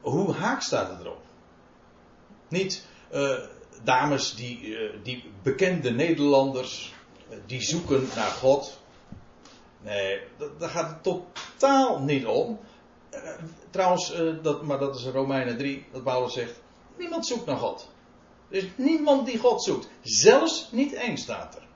hoe 0.00 0.34
haak 0.34 0.62
staat 0.62 0.90
het 0.90 1.00
erop? 1.00 1.22
Niet 2.48 2.86
dames 3.82 4.34
die, 4.34 4.76
die 5.02 5.32
bekende 5.42 5.90
Nederlanders, 5.90 6.94
die 7.46 7.62
zoeken 7.62 8.08
naar 8.14 8.30
God. 8.30 8.78
Nee, 9.80 10.20
daar 10.58 10.68
gaat 10.68 10.90
het 10.90 11.02
totaal 11.02 11.98
niet 11.98 12.26
om. 12.26 12.58
Eh, 13.10 13.20
trouwens, 13.70 14.12
eh, 14.12 14.34
dat, 14.42 14.62
maar 14.62 14.78
dat 14.78 14.96
is 14.96 15.04
Romeinen 15.04 15.56
3, 15.56 15.86
dat 15.92 16.02
Paulus 16.02 16.32
zegt, 16.32 16.60
niemand 16.96 17.26
zoekt 17.26 17.46
naar 17.46 17.56
God. 17.56 17.88
Er 18.48 18.56
is 18.56 18.68
niemand 18.76 19.26
die 19.26 19.38
God 19.38 19.62
zoekt. 19.62 19.88
Zelfs 20.02 20.68
niet 20.70 20.92
één 20.92 21.18
staat 21.18 21.54
er. 21.54 21.66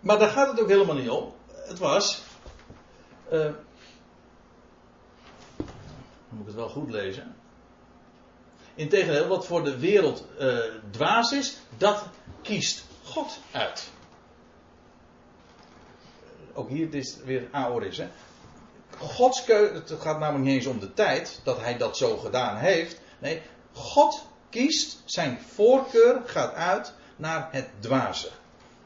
Maar 0.00 0.18
daar 0.18 0.30
gaat 0.30 0.50
het 0.50 0.60
ook 0.60 0.68
helemaal 0.68 0.94
niet 0.94 1.10
om. 1.10 1.32
Het 1.52 1.78
was. 1.78 2.22
dan 3.28 3.54
moet 6.28 6.40
ik 6.40 6.46
het 6.46 6.54
wel 6.54 6.68
goed 6.68 6.90
lezen. 6.90 7.36
Integendeel, 8.74 9.26
wat 9.26 9.46
voor 9.46 9.64
de 9.64 9.78
wereld 9.78 10.24
uh, 10.40 10.58
dwaas 10.90 11.32
is, 11.32 11.58
dat 11.76 12.04
kiest 12.42 12.87
God 13.18 13.40
uit. 13.50 13.90
Ook 16.52 16.68
hier 16.68 16.94
is 16.94 17.14
het 17.14 17.24
weer 17.24 17.48
aoris. 17.50 17.96
Hè? 17.96 18.08
Gods 18.98 19.44
keuze, 19.44 19.72
het 19.72 20.00
gaat 20.00 20.18
namelijk 20.18 20.44
niet 20.44 20.54
eens 20.54 20.66
om 20.66 20.80
de 20.80 20.94
tijd 20.94 21.40
dat 21.44 21.60
hij 21.60 21.76
dat 21.76 21.96
zo 21.96 22.16
gedaan 22.16 22.56
heeft. 22.56 23.00
Nee, 23.18 23.42
God 23.72 24.26
kiest, 24.50 25.02
zijn 25.04 25.38
voorkeur 25.40 26.22
gaat 26.24 26.54
uit 26.54 26.92
naar 27.16 27.48
het 27.50 27.68
dwaze. 27.78 28.28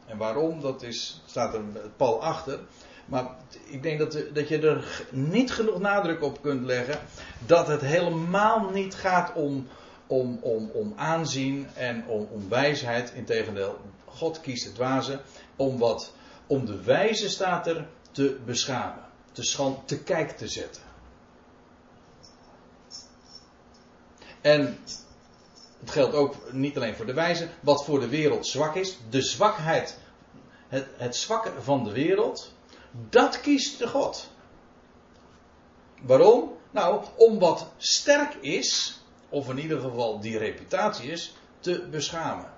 En 0.06 0.16
waarom, 0.18 0.60
dat 0.60 0.82
is, 0.82 1.22
staat 1.26 1.54
er 1.54 1.62
pal 1.96 2.22
achter. 2.22 2.60
Maar 3.04 3.36
ik 3.64 3.82
denk 3.82 3.98
dat, 3.98 4.12
dat 4.32 4.48
je 4.48 4.58
er 4.58 5.04
niet 5.10 5.52
genoeg 5.52 5.80
nadruk 5.80 6.22
op 6.22 6.42
kunt 6.42 6.64
leggen 6.64 6.98
dat 7.46 7.68
het 7.68 7.80
helemaal 7.80 8.70
niet 8.70 8.94
gaat 8.94 9.32
om, 9.32 9.68
om, 10.06 10.38
om, 10.42 10.70
om 10.70 10.92
aanzien 10.96 11.66
en 11.74 12.06
om, 12.06 12.28
om 12.30 12.48
wijsheid. 12.48 13.12
Integendeel, 13.12 13.78
God 14.16 14.40
kiest 14.40 14.64
het 14.64 14.74
dwaze 14.74 15.20
om 15.56 15.78
wat, 15.78 16.12
om 16.46 16.66
de 16.66 16.82
wijze 16.82 17.28
staat 17.28 17.66
er 17.66 17.88
te 18.10 18.38
beschamen, 18.44 19.04
te, 19.32 19.42
schand, 19.42 19.88
te 19.88 20.02
kijk 20.02 20.30
te 20.30 20.48
zetten. 20.48 20.82
En 24.40 24.78
het 25.80 25.90
geldt 25.90 26.14
ook 26.14 26.52
niet 26.52 26.76
alleen 26.76 26.94
voor 26.94 27.06
de 27.06 27.14
wijze, 27.14 27.48
wat 27.60 27.84
voor 27.84 28.00
de 28.00 28.08
wereld 28.08 28.46
zwak 28.46 28.74
is. 28.74 28.96
De 29.10 29.22
zwakheid, 29.22 29.98
het, 30.68 30.86
het 30.96 31.16
zwakke 31.16 31.52
van 31.60 31.84
de 31.84 31.92
wereld, 31.92 32.52
dat 33.08 33.40
kiest 33.40 33.78
de 33.78 33.88
God. 33.88 34.30
Waarom? 36.02 36.56
Nou, 36.70 37.04
om 37.16 37.38
wat 37.38 37.66
sterk 37.76 38.34
is, 38.34 39.00
of 39.28 39.48
in 39.48 39.58
ieder 39.58 39.80
geval 39.80 40.20
die 40.20 40.38
reputatie 40.38 41.10
is, 41.10 41.34
te 41.60 41.86
beschamen. 41.90 42.50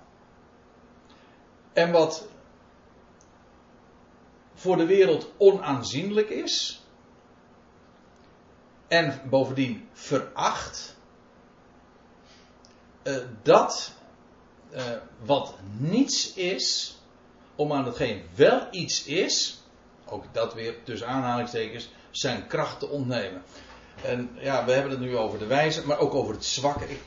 En 1.74 1.90
wat 1.92 2.28
voor 4.54 4.76
de 4.76 4.86
wereld 4.86 5.32
onaanzienlijk 5.36 6.28
is, 6.28 6.82
en 8.88 9.20
bovendien 9.30 9.88
veracht, 9.92 10.96
uh, 13.02 13.16
dat 13.42 13.92
uh, 14.72 14.82
wat 15.24 15.54
niets 15.78 16.34
is, 16.34 16.96
om 17.54 17.72
aan 17.72 17.84
hetgeen 17.84 18.22
wel 18.34 18.66
iets 18.70 19.04
is, 19.04 19.62
ook 20.06 20.24
dat 20.32 20.54
weer 20.54 20.82
tussen 20.82 21.08
aanhalingstekens, 21.08 21.90
zijn 22.10 22.46
kracht 22.46 22.78
te 22.78 22.88
ontnemen. 22.88 23.42
En 24.02 24.30
ja, 24.38 24.64
we 24.64 24.72
hebben 24.72 24.90
het 24.90 25.00
nu 25.00 25.16
over 25.16 25.38
de 25.38 25.46
wijze, 25.46 25.86
maar 25.86 25.98
ook 25.98 26.14
over 26.14 26.34
het 26.34 26.44
zwakke. 26.44 26.90
Ik 26.90 27.00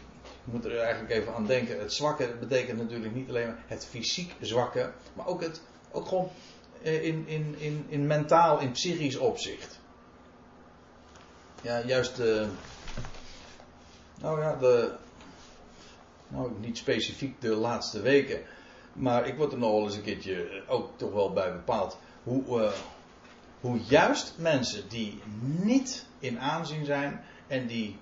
moet 0.51 0.65
er 0.65 0.79
eigenlijk 0.79 1.13
even 1.13 1.36
aan 1.36 1.45
denken. 1.45 1.79
Het 1.79 1.93
zwakke 1.93 2.36
betekent 2.39 2.77
natuurlijk 2.77 3.15
niet 3.15 3.29
alleen 3.29 3.55
het 3.67 3.86
fysiek 3.86 4.36
zwakke, 4.41 4.91
maar 5.13 5.27
ook, 5.27 5.41
het, 5.41 5.62
ook 5.91 6.07
gewoon 6.07 6.29
eh, 6.81 7.03
in, 7.03 7.27
in, 7.27 7.55
in, 7.57 7.86
in 7.89 8.07
mentaal, 8.07 8.60
in 8.60 8.71
psychisch 8.71 9.17
opzicht. 9.17 9.79
Ja, 11.62 11.81
juist 11.86 12.15
de. 12.15 12.47
Nou 14.21 14.41
ja, 14.41 14.55
de. 14.55 14.91
Nou, 16.27 16.51
niet 16.60 16.77
specifiek 16.77 17.41
de 17.41 17.55
laatste 17.55 18.01
weken. 18.01 18.41
Maar 18.93 19.27
ik 19.27 19.36
word 19.36 19.51
er 19.51 19.57
nog 19.57 19.71
wel 19.71 19.83
eens 19.83 19.95
een 19.95 20.01
keertje 20.01 20.63
ook 20.67 20.89
toch 20.95 21.13
wel 21.13 21.33
bij 21.33 21.51
bepaald. 21.51 21.97
Hoe, 22.23 22.62
uh, 22.62 22.71
hoe 23.62 23.79
juist 23.79 24.33
mensen 24.38 24.89
die 24.89 25.21
niet 25.39 26.05
in 26.19 26.39
aanzien 26.39 26.86
zijn 26.86 27.23
en 27.47 27.67
die 27.67 27.99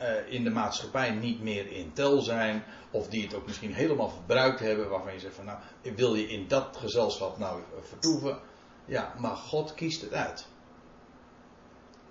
uh, 0.00 0.32
in 0.32 0.44
de 0.44 0.50
maatschappij 0.50 1.10
niet 1.10 1.42
meer 1.42 1.72
in 1.72 1.92
tel 1.92 2.20
zijn, 2.20 2.64
of 2.90 3.08
die 3.08 3.22
het 3.22 3.34
ook 3.34 3.46
misschien 3.46 3.74
helemaal 3.74 4.08
verbruikt 4.08 4.60
hebben, 4.60 4.88
waarvan 4.88 5.12
je 5.12 5.18
zegt 5.20 5.34
van 5.34 5.44
nou, 5.44 5.58
wil 5.96 6.14
je 6.14 6.28
in 6.28 6.48
dat 6.48 6.76
gezelschap 6.76 7.38
nou 7.38 7.60
vertoeven? 7.80 8.38
Ja, 8.84 9.14
maar 9.18 9.36
God 9.36 9.74
kiest 9.74 10.00
het 10.00 10.12
uit. 10.12 10.46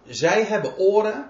Zij 0.05 0.43
hebben 0.43 0.77
oren. 0.77 1.29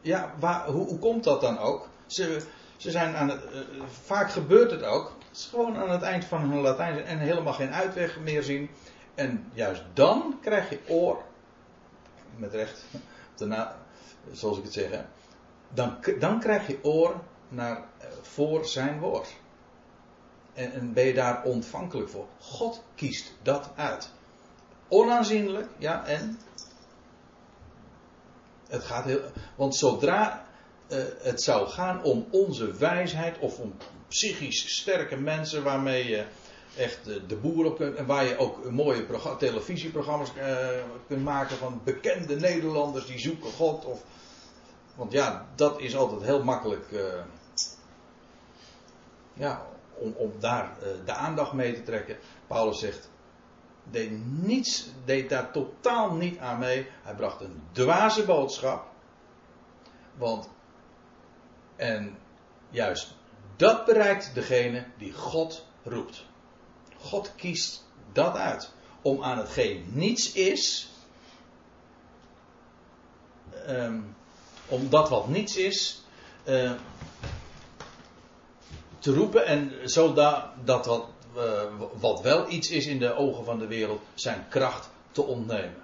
Ja, 0.00 0.34
waar, 0.38 0.66
hoe, 0.66 0.86
hoe 0.86 0.98
komt 0.98 1.24
dat 1.24 1.40
dan 1.40 1.58
ook? 1.58 1.88
Ze, 2.06 2.42
ze 2.76 2.90
zijn 2.90 3.16
aan 3.16 3.28
het, 3.28 3.40
uh, 3.52 3.84
vaak 4.02 4.30
gebeurt 4.30 4.70
het 4.70 4.82
ook. 4.82 5.12
Gewoon 5.32 5.76
aan 5.76 5.90
het 5.90 6.02
eind 6.02 6.24
van 6.24 6.40
hun 6.40 6.60
Latijn 6.60 7.04
en 7.04 7.18
helemaal 7.18 7.52
geen 7.52 7.72
uitweg 7.72 8.18
meer 8.20 8.42
zien. 8.42 8.70
En 9.14 9.50
juist 9.52 9.82
dan 9.92 10.38
krijg 10.40 10.70
je 10.70 10.80
oor, 10.88 11.22
met 12.36 12.54
recht, 12.54 12.84
daarna, 13.34 13.76
zoals 14.32 14.58
ik 14.58 14.64
het 14.64 14.72
zeg, 14.72 15.04
dan, 15.74 15.96
dan 16.18 16.40
krijg 16.40 16.66
je 16.66 16.78
oor 16.82 17.20
naar, 17.48 17.76
eh, 17.76 18.08
voor 18.22 18.66
zijn 18.66 18.98
woord. 18.98 19.28
En, 20.52 20.72
en 20.72 20.92
ben 20.92 21.04
je 21.04 21.14
daar 21.14 21.42
ontvankelijk 21.44 22.08
voor. 22.08 22.26
God 22.38 22.82
kiest 22.94 23.32
dat 23.42 23.70
uit. 23.76 24.10
Onaanzienlijk, 24.88 25.68
ja, 25.78 26.06
en 26.06 26.38
het 28.68 28.84
gaat 28.84 29.04
heel. 29.04 29.20
Want 29.54 29.76
zodra 29.76 30.46
uh, 30.88 30.98
het 31.18 31.42
zou 31.42 31.68
gaan 31.68 32.02
om 32.02 32.26
onze 32.30 32.72
wijsheid 32.72 33.38
of 33.38 33.58
om 33.58 33.74
psychisch 34.08 34.76
sterke 34.76 35.16
mensen 35.16 35.62
waarmee 35.62 36.08
je 36.08 36.24
echt 36.76 37.04
de 37.04 37.36
boer 37.36 37.64
op 37.64 37.76
kunt. 37.76 37.96
En 37.96 38.06
waar 38.06 38.24
je 38.24 38.38
ook 38.38 38.70
mooie 38.70 39.06
televisieprogramma's 39.38 40.32
kunt 41.06 41.22
maken 41.22 41.56
van 41.56 41.80
bekende 41.84 42.36
Nederlanders 42.36 43.06
die 43.06 43.18
zoeken 43.18 43.50
God. 43.50 43.84
Of, 43.84 44.04
want 44.94 45.12
ja, 45.12 45.46
dat 45.54 45.80
is 45.80 45.96
altijd 45.96 46.22
heel 46.22 46.44
makkelijk. 46.44 46.90
Uh, 46.90 47.22
ja, 49.32 49.66
om, 49.94 50.32
daar 50.38 50.76
uh, 50.82 50.88
de 51.04 51.12
aandacht 51.12 51.52
mee 51.52 51.74
te 51.74 51.82
trekken. 51.82 52.18
Paulus 52.46 52.78
zegt. 52.78 53.10
Deed, 53.90 54.10
niets, 54.42 54.90
deed 55.04 55.28
daar 55.28 55.52
totaal 55.52 56.12
niet 56.12 56.38
aan 56.38 56.58
mee. 56.58 56.88
Hij 57.02 57.14
bracht 57.14 57.40
een 57.40 57.62
dwaze 57.72 58.24
boodschap. 58.24 58.86
Want. 60.16 60.48
En 61.76 62.18
juist 62.70 63.14
dat 63.56 63.84
bereikt 63.84 64.34
degene 64.34 64.86
die 64.98 65.12
God 65.12 65.66
roept. 65.82 66.24
God 66.98 67.34
kiest 67.34 67.84
dat 68.12 68.36
uit. 68.36 68.72
Om 69.02 69.22
aan 69.22 69.38
hetgeen 69.38 69.86
niets 69.92 70.32
is. 70.32 70.90
Um, 73.68 74.16
om 74.68 74.90
dat 74.90 75.08
wat 75.08 75.28
niets 75.28 75.56
is. 75.56 76.02
Uh, 76.44 76.72
te 78.98 79.14
roepen 79.14 79.46
en 79.46 79.72
zodat 79.84 80.44
dat 80.64 80.86
wat, 80.86 81.06
uh, 81.36 81.62
wat 82.00 82.20
wel 82.20 82.50
iets 82.50 82.70
is 82.70 82.86
in 82.86 82.98
de 82.98 83.14
ogen 83.14 83.44
van 83.44 83.58
de 83.58 83.66
wereld. 83.66 84.00
zijn 84.14 84.46
kracht 84.48 84.90
te 85.12 85.22
ontnemen. 85.22 85.82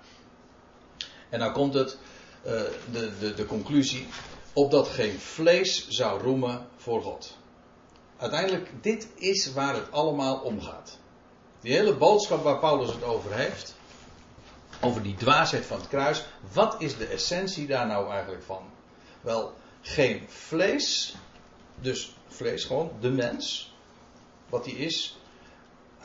En 1.28 1.38
dan 1.38 1.52
komt 1.52 1.74
het. 1.74 1.98
Uh, 2.46 2.52
de, 2.92 3.18
de, 3.18 3.34
de 3.34 3.46
conclusie. 3.46 4.06
opdat 4.52 4.88
geen 4.88 5.18
vlees 5.18 5.88
zou 5.88 6.22
roemen 6.22 6.66
voor 6.76 7.02
God. 7.02 7.36
Uiteindelijk, 8.16 8.70
dit 8.82 9.08
is 9.14 9.52
waar 9.52 9.74
het 9.74 9.92
allemaal 9.92 10.36
om 10.36 10.60
gaat. 10.60 10.98
Die 11.60 11.72
hele 11.72 11.94
boodschap 11.94 12.42
waar 12.42 12.58
Paulus 12.58 12.92
het 12.92 13.04
over 13.04 13.34
heeft. 13.34 13.74
Over 14.80 15.02
die 15.02 15.14
dwaasheid 15.14 15.66
van 15.66 15.78
het 15.78 15.88
kruis. 15.88 16.24
Wat 16.52 16.80
is 16.80 16.96
de 16.96 17.06
essentie 17.06 17.66
daar 17.66 17.86
nou 17.86 18.10
eigenlijk 18.10 18.42
van? 18.42 18.62
Wel, 19.20 19.54
geen 19.80 20.28
vlees. 20.28 21.14
Dus 21.74 22.14
vlees, 22.28 22.64
gewoon 22.64 22.92
de 23.00 23.10
mens. 23.10 23.74
Wat 24.48 24.64
die 24.64 24.76
is. 24.76 25.18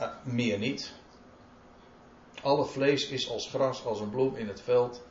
Uh, 0.00 0.08
meer 0.22 0.58
niet. 0.58 0.92
Alle 2.42 2.64
vlees 2.64 3.08
is 3.08 3.30
als 3.30 3.48
gras, 3.48 3.84
als 3.84 4.00
een 4.00 4.10
bloem 4.10 4.36
in 4.36 4.48
het 4.48 4.60
veld. 4.60 5.02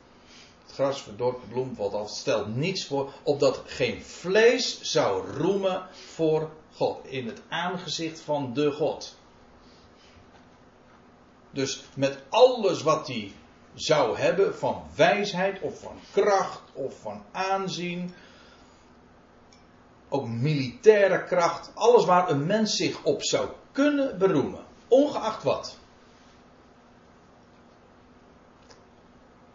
Het 0.66 0.74
gras 0.74 1.02
verdort, 1.02 1.40
de 1.40 1.46
bloem 1.46 1.74
valt 1.74 1.94
af. 1.94 2.10
Stelt 2.10 2.56
niets 2.56 2.86
voor. 2.86 3.12
Opdat 3.22 3.62
geen 3.66 4.02
vlees 4.02 4.80
zou 4.80 5.30
roemen 5.30 5.86
voor 5.90 6.50
God. 6.74 7.06
In 7.06 7.26
het 7.26 7.40
aangezicht 7.48 8.20
van 8.20 8.54
de 8.54 8.72
God. 8.72 9.16
Dus 11.50 11.84
met 11.94 12.18
alles 12.28 12.82
wat 12.82 13.06
hij 13.06 13.32
zou 13.76 14.18
hebben 14.18 14.58
van 14.58 14.82
wijsheid 14.94 15.60
of 15.60 15.80
van 15.80 15.98
kracht 16.12 16.60
of 16.72 17.00
van 17.00 17.22
aanzien. 17.32 18.14
Ook 20.08 20.28
militaire 20.28 21.24
kracht. 21.24 21.70
Alles 21.74 22.04
waar 22.04 22.30
een 22.30 22.46
mens 22.46 22.76
zich 22.76 23.02
op 23.02 23.24
zou 23.24 23.48
kunnen 23.72 24.18
beroemen. 24.18 24.64
Ongeacht 24.88 25.42
wat. 25.42 25.78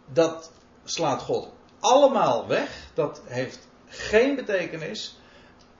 Dat 0.06 0.52
slaat 0.84 1.22
God 1.22 1.48
allemaal 1.82 2.46
weg. 2.46 2.90
Dat 2.94 3.22
heeft 3.24 3.68
geen 3.86 4.34
betekenis. 4.34 5.16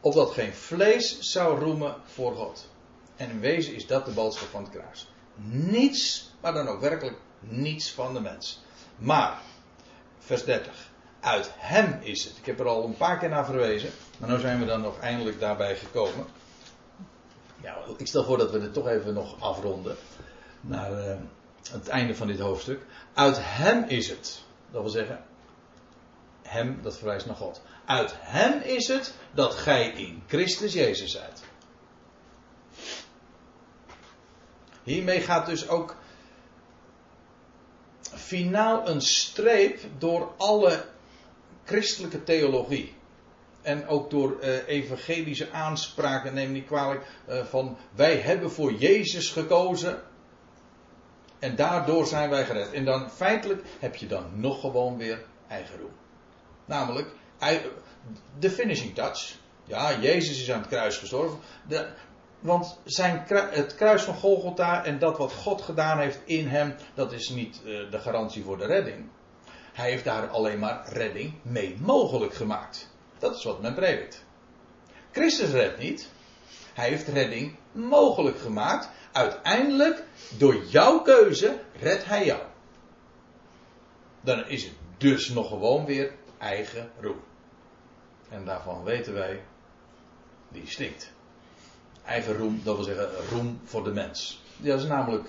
Of 0.00 0.14
dat 0.14 0.31
geen 0.31 0.55
vlees 0.55 1.18
zou 1.20 1.59
roemen 1.59 1.96
voor 2.05 2.35
God. 2.37 2.68
En 3.16 3.31
in 3.31 3.40
wezen 3.40 3.74
is 3.74 3.87
dat 3.87 4.05
de 4.07 4.12
boodschap 4.12 4.48
van 4.48 4.62
het 4.62 4.72
kruis. 4.72 5.11
Niets, 5.44 6.31
maar 6.40 6.52
dan 6.52 6.68
ook 6.68 6.81
werkelijk 6.81 7.16
niets 7.42 7.92
van 7.92 8.14
de 8.14 8.20
mens. 8.20 8.62
Maar, 8.96 9.40
vers 10.18 10.44
30. 10.44 10.90
Uit 11.20 11.50
hem 11.57 11.98
is 12.02 12.24
het. 12.24 12.37
Ik 12.37 12.46
heb 12.46 12.61
er 12.61 12.68
al 12.68 12.85
een 12.85 12.96
paar 12.96 13.18
keer 13.18 13.28
naar 13.28 13.44
verwezen. 13.44 13.90
Maar 14.18 14.31
nu 14.31 14.38
zijn 14.38 14.59
we 14.59 14.64
dan 14.64 14.81
nog 14.81 14.98
eindelijk 14.98 15.40
daarbij 15.40 15.76
gekomen. 15.76 16.26
Ja, 17.62 17.76
ik 17.96 18.07
stel 18.07 18.24
voor 18.24 18.38
dat 18.38 18.50
we 18.50 18.61
het 18.61 18.72
toch 18.72 18.88
even 18.88 19.14
nog 19.14 19.40
afronden. 19.40 19.96
Naar 20.61 20.92
uh, 20.92 21.14
het 21.70 21.88
einde 21.88 22.14
van 22.14 22.26
dit 22.26 22.38
hoofdstuk. 22.38 22.81
Uit 23.14 23.37
hem 23.40 23.85
is 23.88 24.09
het. 24.09 24.42
Dat 24.70 24.83
wil 24.83 24.90
zeggen, 24.90 25.24
hem, 26.42 26.78
dat 26.83 26.96
verwijst 26.96 27.26
naar 27.26 27.37
God. 27.37 27.62
Uit 27.85 28.14
hem 28.18 28.61
is 28.61 28.88
het 28.88 29.14
dat 29.33 29.55
gij 29.55 29.88
in 29.88 30.22
Christus 30.26 30.72
Jezus 30.72 31.12
zijt. 31.12 31.42
Hiermee 34.83 35.20
gaat 35.20 35.46
dus 35.46 35.68
ook 35.68 35.96
finaal 38.15 38.88
een 38.88 39.01
streep 39.01 39.81
door 39.99 40.33
alle 40.37 40.85
christelijke 41.65 42.23
theologie. 42.23 42.95
En 43.62 43.87
ook 43.87 44.11
door 44.11 44.38
uh, 44.41 44.69
evangelische 44.69 45.51
aanspraken, 45.51 46.35
neem 46.35 46.53
niet 46.53 46.67
kwalijk, 46.67 47.07
uh, 47.29 47.45
van 47.45 47.77
wij 47.95 48.17
hebben 48.17 48.51
voor 48.51 48.73
Jezus 48.73 49.31
gekozen. 49.31 50.03
En 51.38 51.57
daardoor 51.57 52.07
zijn 52.07 52.31
wij 52.31 52.45
gered. 52.45 52.73
En 52.73 52.85
dan 52.85 53.11
feitelijk 53.11 53.62
heb 53.79 53.97
je 53.97 54.07
dan 54.07 54.31
nog 54.35 54.61
gewoon 54.61 54.97
weer 54.97 55.25
eigen 55.49 55.79
roem. 55.79 55.93
Namelijk, 56.65 57.09
de 58.38 58.51
finishing 58.51 58.95
touch. 58.95 59.35
Ja, 59.65 60.01
Jezus 60.01 60.41
is 60.41 60.51
aan 60.51 60.61
het 60.61 60.69
kruis 60.69 60.97
gestorven. 60.97 61.38
Want 62.42 62.78
zijn, 62.85 63.24
het 63.28 63.74
kruis 63.74 64.02
van 64.02 64.14
Golgotha 64.14 64.85
en 64.85 64.98
dat 64.98 65.18
wat 65.18 65.33
God 65.33 65.62
gedaan 65.62 65.98
heeft 65.98 66.20
in 66.24 66.48
hem, 66.48 66.74
dat 66.94 67.12
is 67.12 67.28
niet 67.28 67.61
uh, 67.64 67.90
de 67.90 67.98
garantie 67.98 68.42
voor 68.42 68.59
de 68.59 68.66
redding. 68.66 69.09
Hij 69.72 69.90
heeft 69.90 70.05
daar 70.05 70.28
alleen 70.28 70.59
maar 70.59 70.88
redding 70.88 71.35
mee 71.42 71.76
mogelijk 71.81 72.35
gemaakt. 72.35 72.90
Dat 73.18 73.37
is 73.37 73.44
wat 73.44 73.62
men 73.62 73.74
predikt. 73.74 74.24
Christus 75.12 75.50
redt 75.50 75.78
niet. 75.78 76.11
Hij 76.74 76.88
heeft 76.88 77.09
redding 77.09 77.57
mogelijk 77.72 78.38
gemaakt. 78.38 78.88
Uiteindelijk, 79.12 80.05
door 80.38 80.64
jouw 80.64 81.02
keuze, 81.02 81.61
redt 81.81 82.05
hij 82.05 82.24
jou. 82.24 82.42
Dan 84.20 84.46
is 84.46 84.64
het 84.64 84.74
dus 84.98 85.28
nog 85.28 85.48
gewoon 85.48 85.85
weer 85.85 86.14
eigen 86.38 86.90
roem. 87.00 87.20
En 88.28 88.44
daarvan 88.44 88.85
weten 88.85 89.12
wij, 89.12 89.42
die 90.48 90.66
stinkt. 90.66 91.12
Eigen 92.05 92.37
roem, 92.37 92.61
dat 92.65 92.77
wil 92.77 92.85
zeggen 92.85 93.09
roem 93.31 93.61
voor 93.65 93.85
de 93.85 93.93
mens. 93.93 94.43
Dat 94.57 94.81
is 94.81 94.87
namelijk 94.87 95.29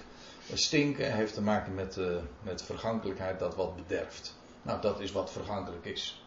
stinken, 0.54 1.14
heeft 1.14 1.34
te 1.34 1.42
maken 1.42 1.74
met, 1.74 1.98
uh, 1.98 2.16
met 2.42 2.64
vergankelijkheid 2.64 3.40
dat 3.40 3.56
wat 3.56 3.76
bederft. 3.76 4.36
Nou, 4.62 4.82
dat 4.82 5.00
is 5.00 5.12
wat 5.12 5.32
vergankelijk 5.32 5.86
is. 5.86 6.24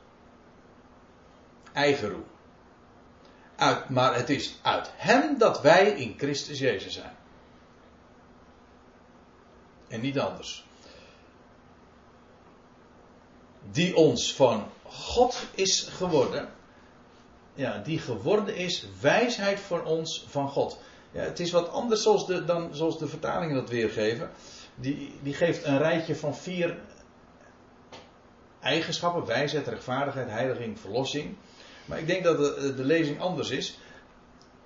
Eigen 1.72 2.10
roem. 2.10 2.24
Uit, 3.56 3.88
maar 3.88 4.14
het 4.14 4.30
is 4.30 4.58
uit 4.62 4.90
Hem 4.94 5.38
dat 5.38 5.60
wij 5.60 5.90
in 5.90 6.14
Christus 6.18 6.58
Jezus 6.58 6.94
zijn. 6.94 7.16
En 9.88 10.00
niet 10.00 10.18
anders. 10.18 10.64
Die 13.70 13.96
ons 13.96 14.34
van 14.34 14.68
God 14.82 15.46
is 15.54 15.82
geworden. 15.82 16.48
Ja, 17.56 17.78
die 17.78 17.98
geworden 17.98 18.56
is 18.56 18.86
wijsheid 19.00 19.60
voor 19.60 19.82
ons 19.82 20.24
van 20.28 20.48
God. 20.48 20.78
Ja, 21.10 21.22
het 21.22 21.40
is 21.40 21.50
wat 21.50 21.70
anders 21.70 22.02
zoals 22.02 22.26
de, 22.26 22.44
dan 22.44 22.74
zoals 22.74 22.98
de 22.98 23.08
vertalingen 23.08 23.54
dat 23.54 23.68
weergeven. 23.68 24.30
Die, 24.74 25.18
die 25.22 25.34
geeft 25.34 25.64
een 25.64 25.78
rijtje 25.78 26.16
van 26.16 26.36
vier 26.36 26.78
eigenschappen: 28.60 29.26
wijsheid, 29.26 29.66
rechtvaardigheid, 29.66 30.28
heiliging, 30.28 30.80
verlossing. 30.80 31.36
Maar 31.84 31.98
ik 31.98 32.06
denk 32.06 32.24
dat 32.24 32.38
de, 32.38 32.74
de 32.74 32.84
lezing 32.84 33.20
anders 33.20 33.50
is. 33.50 33.78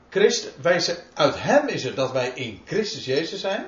Christ, 0.09 0.61
wij, 0.61 1.05
uit 1.15 1.43
Hem 1.43 1.69
is 1.69 1.85
het 1.85 1.97
dat 1.97 2.13
wij 2.13 2.29
in 2.29 2.61
Christus 2.65 3.05
Jezus 3.05 3.41
zijn. 3.41 3.67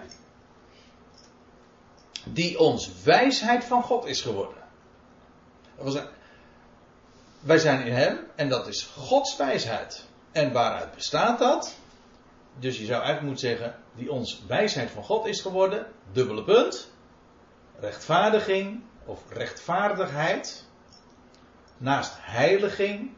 Die 2.25 2.59
ons 2.59 2.91
wijsheid 3.05 3.65
van 3.65 3.83
God 3.83 4.05
is 4.05 4.21
geworden. 4.21 4.57
Wij 7.43 7.59
zijn 7.59 7.87
in 7.87 7.93
Hem 7.93 8.19
en 8.35 8.49
dat 8.49 8.67
is 8.67 8.83
Gods 8.83 9.37
wijsheid. 9.37 10.05
En 10.33 10.53
waaruit 10.53 10.95
bestaat 10.95 11.39
dat? 11.39 11.75
Dus 12.59 12.79
je 12.79 12.85
zou 12.85 13.03
eigenlijk 13.03 13.27
moeten 13.27 13.49
zeggen, 13.49 13.77
die 13.95 14.13
ons 14.13 14.43
wijsheid 14.47 14.91
van 14.91 15.05
God 15.05 15.27
is 15.27 15.41
geworden, 15.41 15.87
dubbele 16.13 16.45
punt, 16.45 16.91
rechtvaardiging 17.81 18.83
of 19.05 19.21
rechtvaardigheid, 19.29 20.65
naast 21.77 22.13
heiliging 22.17 23.11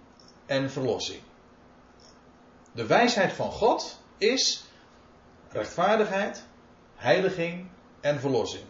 en 0.46 0.70
verlossing. 0.70 1.20
De 2.72 2.86
wijsheid 2.86 3.32
van 3.32 3.50
God 3.50 4.00
is 4.18 4.64
rechtvaardigheid, 5.48 6.44
heiliging 6.94 7.68
en 8.00 8.20
verlossing. 8.20 8.64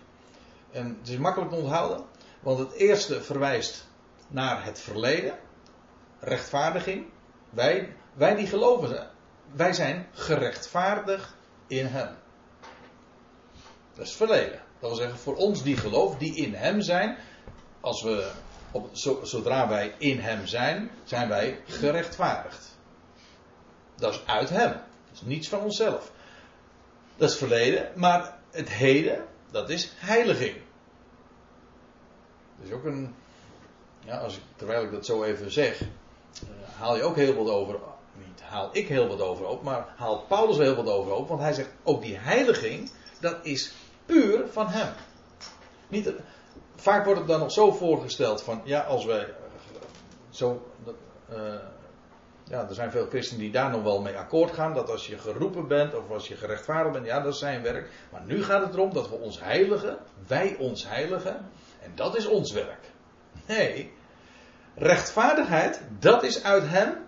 En 0.71 0.97
het 1.01 1.09
is 1.09 1.17
makkelijk 1.17 1.51
te 1.51 1.57
onthouden, 1.57 2.05
want 2.41 2.59
het 2.59 2.73
eerste 2.73 3.23
verwijst 3.23 3.87
naar 4.29 4.65
het 4.65 4.81
verleden, 4.81 5.39
rechtvaardiging. 6.25 7.07
Wij, 7.51 7.97
wij 8.15 8.35
die 8.35 8.47
geloven, 8.47 9.11
wij 9.53 9.73
zijn 9.73 10.07
gerechtvaardigd 10.13 11.35
in 11.67 11.87
Hem. 11.87 12.17
Dat 13.95 14.07
is 14.07 14.15
verleden. 14.15 14.63
Dat 14.81 14.91
wil 14.91 14.95
zeggen, 14.95 15.19
voor 15.19 15.37
ons 15.37 15.63
die 15.63 15.77
geloven, 15.77 16.19
die 16.19 16.37
in 16.37 16.55
Hem 16.55 16.81
zijn, 16.81 17.19
als 17.81 18.03
we, 18.03 18.31
op, 18.71 18.89
zodra 19.23 19.69
wij 19.69 19.95
in 19.99 20.19
Hem 20.19 20.47
zijn, 20.47 20.91
zijn 21.05 21.29
wij 21.29 21.61
gerechtvaardigd. 21.67 22.77
Dat 23.97 24.13
is 24.15 24.27
uit 24.27 24.51
Hem. 24.51 24.71
Dat 24.71 25.13
is 25.13 25.23
niets 25.23 25.49
van 25.49 25.61
onszelf. 25.61 26.13
Dat 27.17 27.31
is 27.31 27.37
verleden, 27.37 27.91
maar 27.95 28.39
het 28.51 28.69
heden, 28.69 29.25
dat 29.51 29.71
is 29.71 29.93
heiliging. 29.97 30.57
Dat 32.57 32.67
is 32.67 32.73
ook 32.73 32.85
een. 32.85 33.15
Ja, 34.05 34.19
als 34.19 34.37
ik, 34.37 34.43
terwijl 34.57 34.83
ik 34.83 34.91
dat 34.91 35.07
zo 35.07 35.23
even 35.23 35.53
zeg, 35.53 35.83
haal 36.79 36.97
je 36.97 37.03
ook 37.03 37.17
heel 37.17 37.35
wat 37.35 37.49
over. 37.49 37.79
Niet 38.27 38.43
haal 38.43 38.69
ik 38.73 38.89
heel 38.89 39.09
wat 39.09 39.21
over 39.21 39.47
op, 39.47 39.63
maar 39.63 39.95
haalt 39.97 40.29
Paulus 40.29 40.57
heel 40.57 40.75
wat 40.75 40.89
over 40.89 41.13
op. 41.13 41.29
Want 41.29 41.41
hij 41.41 41.53
zegt 41.53 41.71
ook 41.83 42.03
die 42.03 42.17
heiliging, 42.19 42.91
dat 43.21 43.37
is 43.43 43.73
puur 44.07 44.49
van 44.49 44.67
hem. 44.67 44.93
Niet, 45.89 46.13
vaak 46.77 47.05
wordt 47.05 47.21
het 47.21 47.29
dan 47.29 47.41
nog 47.41 47.53
zo 47.53 47.71
voorgesteld 47.73 48.43
van, 48.43 48.61
ja, 48.65 48.81
als 48.81 49.05
wij 49.05 49.21
uh, 49.21 49.35
zo. 50.31 50.67
Uh, 51.31 51.55
ja, 52.49 52.69
er 52.69 52.75
zijn 52.75 52.91
veel 52.91 53.07
christenen 53.07 53.43
die 53.43 53.53
daar 53.53 53.71
nog 53.71 53.83
wel 53.83 54.01
mee 54.01 54.17
akkoord 54.17 54.53
gaan. 54.53 54.75
Dat 54.75 54.91
als 54.91 55.07
je 55.07 55.19
geroepen 55.19 55.69
bent 55.69 55.95
of 55.95 56.11
als 56.11 56.29
je 56.29 56.37
gerechtvaardigd 56.37 56.93
bent, 56.93 57.07
ja, 57.07 57.21
dat 57.21 57.33
is 57.33 57.39
zijn 57.39 57.63
werk. 57.63 57.91
Maar 58.11 58.23
nu 58.25 58.43
gaat 58.43 58.63
het 58.63 58.75
erom 58.75 58.93
dat 58.93 59.09
we 59.09 59.15
ons 59.15 59.41
heiligen, 59.41 59.99
wij 60.27 60.57
ons 60.59 60.89
heiligen. 60.89 61.51
En 61.81 61.93
dat 61.95 62.17
is 62.17 62.27
ons 62.27 62.53
werk. 62.53 62.93
Nee. 63.47 63.93
Rechtvaardigheid, 64.75 65.81
dat 65.99 66.23
is 66.23 66.43
uit 66.43 66.69
Hem. 66.69 67.07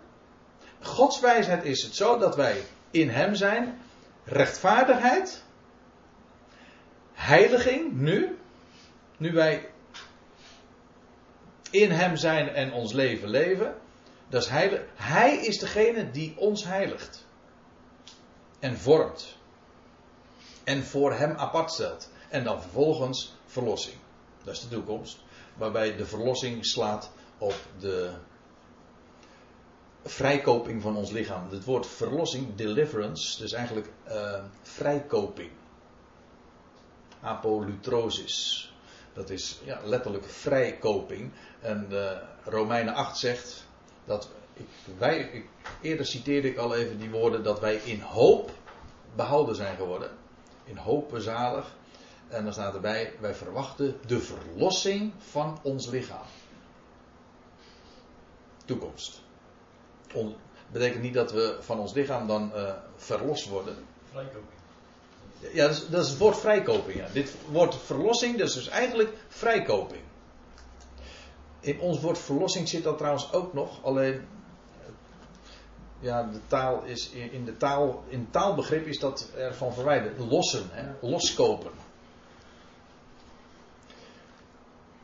Gods 0.81 1.21
wijsheid 1.21 1.65
is 1.65 1.83
het 1.83 1.95
zo 1.95 2.19
dat 2.19 2.37
wij 2.37 2.63
in 2.91 3.09
Hem 3.09 3.35
zijn. 3.35 3.81
Rechtvaardigheid. 4.25 5.45
Heiliging, 7.13 7.93
nu. 7.93 8.39
Nu 9.17 9.33
wij 9.33 9.69
in 11.71 11.91
Hem 11.91 12.17
zijn 12.17 12.49
en 12.49 12.73
ons 12.73 12.93
leven 12.93 13.29
leven. 13.29 13.75
Dat 14.29 14.43
is 14.43 14.49
heilig. 14.49 14.81
Hij 14.95 15.37
is 15.37 15.59
degene 15.59 16.11
die 16.11 16.35
ons 16.39 16.65
heiligt. 16.65 17.27
En 18.59 18.79
vormt. 18.79 19.37
En 20.65 20.85
voor 20.85 21.13
Hem 21.13 21.37
apart 21.37 21.73
stelt. 21.73 22.11
En 22.29 22.45
dan 22.45 22.63
vervolgens 22.63 23.37
verlossing. 23.47 23.97
Dat 24.45 24.55
is 24.55 24.61
de 24.61 24.69
toekomst. 24.69 25.25
Waarbij 25.55 25.97
de 25.97 26.07
verlossing 26.07 26.67
slaat 26.67 27.11
op 27.39 27.55
de 27.79 28.13
vrijkoping 30.05 30.83
van 30.83 30.97
ons 30.97 31.11
lichaam. 31.11 31.51
Het 31.51 31.65
woord 31.65 31.87
verlossing, 31.87 32.55
deliverance, 32.55 33.39
dus 33.39 33.53
eigenlijk 33.53 33.89
uh, 34.09 34.45
vrijkoping. 34.63 35.51
Apolutrosis. 37.21 38.71
Dat 39.13 39.31
is 39.31 39.61
ja, 39.65 39.81
letterlijk 39.85 40.25
vrijkoping. 40.25 41.31
En 41.61 41.87
uh, 41.91 42.11
Romeinen 42.45 42.95
8 42.95 43.19
zegt 43.19 43.67
dat 44.05 44.29
ik, 44.55 44.67
wij, 44.99 45.19
ik, 45.19 45.45
eerder 45.81 46.07
citeerde 46.07 46.49
ik 46.49 46.57
al 46.57 46.77
even 46.77 46.99
die 46.99 47.11
woorden 47.11 47.43
dat 47.43 47.61
wij 47.61 47.75
in 47.75 48.01
hoop 48.01 48.51
behouden 49.17 49.55
zijn 49.55 49.77
geworden. 49.77 50.11
In 50.65 50.77
hoop 50.77 51.09
bezalig. 51.11 51.75
En 52.29 52.45
dan 52.45 52.53
staat 52.53 52.75
erbij, 52.75 53.13
wij 53.21 53.35
verwachten 53.35 53.97
de 54.07 54.21
verlossing 54.21 55.13
van 55.19 55.59
ons 55.63 55.87
lichaam. 55.87 56.27
Toekomst. 58.67 59.21
On, 60.15 60.35
betekent 60.73 61.03
niet 61.03 61.15
dat 61.15 61.33
we 61.33 61.57
van 61.61 61.79
ons 61.79 61.93
lichaam 61.93 62.27
dan 62.27 62.53
uh, 62.55 62.73
verlost 62.97 63.49
worden. 63.49 63.77
Vrijkoping. 64.11 64.55
Ja, 65.53 65.67
dat 65.67 65.77
is, 65.77 65.89
dat 65.89 66.05
is 66.05 66.11
het 66.11 66.19
woord 66.19 66.39
vrijkoping. 66.39 66.99
Ja. 66.99 67.07
Dit 67.13 67.35
woord 67.51 67.77
verlossing, 67.77 68.39
dat 68.39 68.49
is 68.49 68.55
dus 68.55 68.69
eigenlijk 68.69 69.13
vrijkoping. 69.29 70.03
In 71.61 71.81
ons 71.81 72.01
woord 72.01 72.19
verlossing 72.19 72.69
zit 72.69 72.85
dat 72.85 72.99
trouwens 72.99 73.33
ook 73.33 73.53
nog. 73.53 73.85
Alleen. 73.85 74.27
Ja, 76.01 76.23
de 76.23 76.41
taal 76.47 76.83
is 76.85 77.11
in 77.11 77.45
de 77.45 77.57
taal. 77.57 78.05
In 78.09 78.29
taalbegrip 78.31 78.87
is 78.87 78.99
dat 78.99 79.31
ervan 79.37 79.73
verwijderd. 79.73 80.19
Lossen, 80.19 80.69
hè? 80.71 80.93
loskopen. 81.01 81.71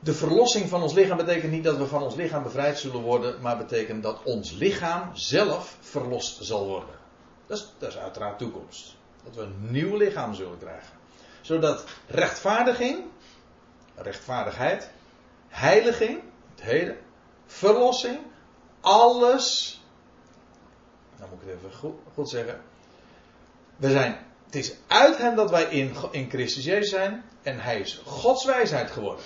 De 0.03 0.15
verlossing 0.15 0.69
van 0.69 0.83
ons 0.83 0.93
lichaam 0.93 1.17
betekent 1.17 1.53
niet 1.53 1.65
dat 1.65 1.77
we 1.77 1.87
van 1.87 2.03
ons 2.03 2.15
lichaam 2.15 2.43
bevrijd 2.43 2.79
zullen 2.79 3.01
worden, 3.01 3.41
maar 3.41 3.57
betekent 3.57 4.03
dat 4.03 4.23
ons 4.23 4.53
lichaam 4.53 5.17
zelf 5.17 5.77
verlost 5.81 6.45
zal 6.45 6.67
worden. 6.67 6.95
Dat 7.47 7.59
is, 7.59 7.73
dat 7.79 7.89
is 7.89 7.99
uiteraard 7.99 8.39
toekomst. 8.39 8.97
Dat 9.25 9.35
we 9.35 9.43
een 9.43 9.71
nieuw 9.71 9.97
lichaam 9.97 10.35
zullen 10.35 10.59
krijgen. 10.59 10.93
Zodat 11.41 11.85
rechtvaardiging, 12.07 13.05
rechtvaardigheid, 13.95 14.91
heiliging, 15.49 16.21
het 16.51 16.65
heden, 16.65 16.97
verlossing, 17.47 18.19
alles. 18.81 19.81
Dan 21.19 21.29
moet 21.29 21.43
ik 21.43 21.49
het 21.49 21.57
even 21.57 21.79
goed, 21.79 21.95
goed 22.15 22.29
zeggen. 22.29 22.61
We 23.77 23.91
zijn, 23.91 24.27
het 24.45 24.55
is 24.55 24.75
uit 24.87 25.19
hem 25.19 25.35
dat 25.35 25.51
wij 25.51 25.65
in, 25.65 25.95
in 26.11 26.31
Christus 26.31 26.65
Jezus 26.65 26.91
zijn. 26.91 27.25
En 27.43 27.61
hij 27.61 27.81
is 27.81 28.03
Gods 28.05 28.45
wijsheid 28.45 28.91
geworden. 28.91 29.25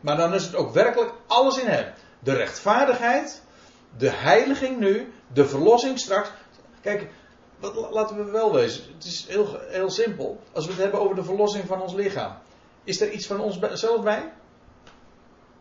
Maar 0.00 0.16
dan 0.16 0.34
is 0.34 0.44
het 0.44 0.54
ook 0.54 0.72
werkelijk 0.72 1.12
alles 1.26 1.58
in 1.58 1.66
hem. 1.66 1.92
De 2.18 2.32
rechtvaardigheid, 2.32 3.42
de 3.96 4.10
heiliging 4.10 4.78
nu, 4.78 5.12
de 5.32 5.46
verlossing 5.46 5.98
straks. 5.98 6.30
Kijk, 6.80 7.08
wat, 7.58 7.90
laten 7.90 8.16
we 8.16 8.30
wel 8.30 8.52
wezen. 8.52 8.84
Het 8.94 9.04
is 9.04 9.26
heel, 9.28 9.58
heel 9.68 9.90
simpel. 9.90 10.40
Als 10.52 10.64
we 10.64 10.72
het 10.72 10.80
hebben 10.80 11.00
over 11.00 11.16
de 11.16 11.24
verlossing 11.24 11.66
van 11.66 11.82
ons 11.82 11.92
lichaam. 11.92 12.36
Is 12.84 13.00
er 13.00 13.10
iets 13.10 13.26
van 13.26 13.40
onszelf 13.40 14.02
bij? 14.02 14.32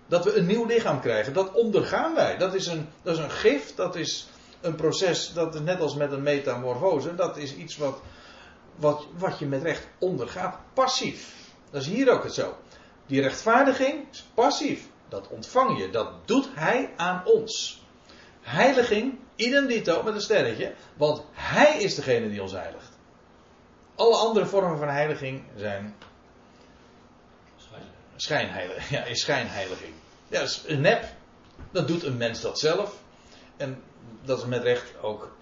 Dat 0.08 0.24
we 0.24 0.36
een 0.36 0.46
nieuw 0.46 0.66
lichaam 0.66 1.02
krijgen. 1.02 1.34
Dat 1.34 1.54
ondergaan 1.54 2.16
wij. 2.16 2.38
Dat 2.38 2.54
is 2.54 2.68
een, 2.68 2.90
dat 3.02 3.18
is 3.18 3.24
een 3.24 3.32
gift. 3.32 3.78
Dat 3.78 3.96
is 3.96 4.30
een 4.62 4.76
proces. 4.76 5.34
Dat 5.34 5.56
is 5.56 5.62
net 5.62 5.80
als 5.80 5.96
met 5.96 6.12
een 6.12 6.24
metamorfose. 6.24 7.16
Dat 7.16 7.38
is 7.38 7.56
iets 7.56 7.78
wat, 7.78 8.02
wat, 8.76 9.06
wat 9.18 9.40
je 9.40 9.46
met 9.46 9.64
recht 9.64 9.88
ondergaat. 10.00 10.58
Passief. 10.74 11.34
Dat 11.72 11.82
is 11.82 11.88
hier 11.88 12.12
ook 12.12 12.24
het 12.24 12.34
zo. 12.34 12.56
Die 13.10 13.22
rechtvaardiging 13.22 14.05
is 14.12 14.26
passief. 14.34 14.88
Dat 15.07 15.28
ontvang 15.28 15.80
je. 15.80 15.89
Dat 15.89 16.28
doet 16.28 16.49
hij 16.53 16.93
aan 16.95 17.26
ons. 17.26 17.84
Heiliging, 18.41 19.20
idem 19.36 19.68
dito 19.68 20.03
met 20.03 20.14
een 20.14 20.22
sterretje. 20.22 20.74
Want 20.97 21.24
hij 21.32 21.78
is 21.82 21.95
degene 21.95 22.30
die 22.30 22.41
ons 22.41 22.51
heiligt. 22.51 22.97
Alle 23.95 24.16
andere 24.16 24.45
vormen 24.45 24.78
van 24.78 24.89
heiliging 24.89 25.43
zijn. 25.55 25.95
Schijnheiliging. 28.16 28.89
Ja, 28.89 29.03
is 29.03 29.22
schijnheiliging. 29.22 29.93
Ja, 30.28 30.39
dat 30.39 30.49
is 30.49 30.64
een 30.66 30.82
nep. 30.82 31.05
Dan 31.72 31.86
doet 31.86 32.03
een 32.03 32.18
mens 32.18 32.41
dat 32.41 32.60
zelf. 32.60 33.01
En 33.57 33.84
dat 34.22 34.38
is 34.38 34.45
met 34.45 34.64
recht 34.64 35.01
ook 35.01 35.36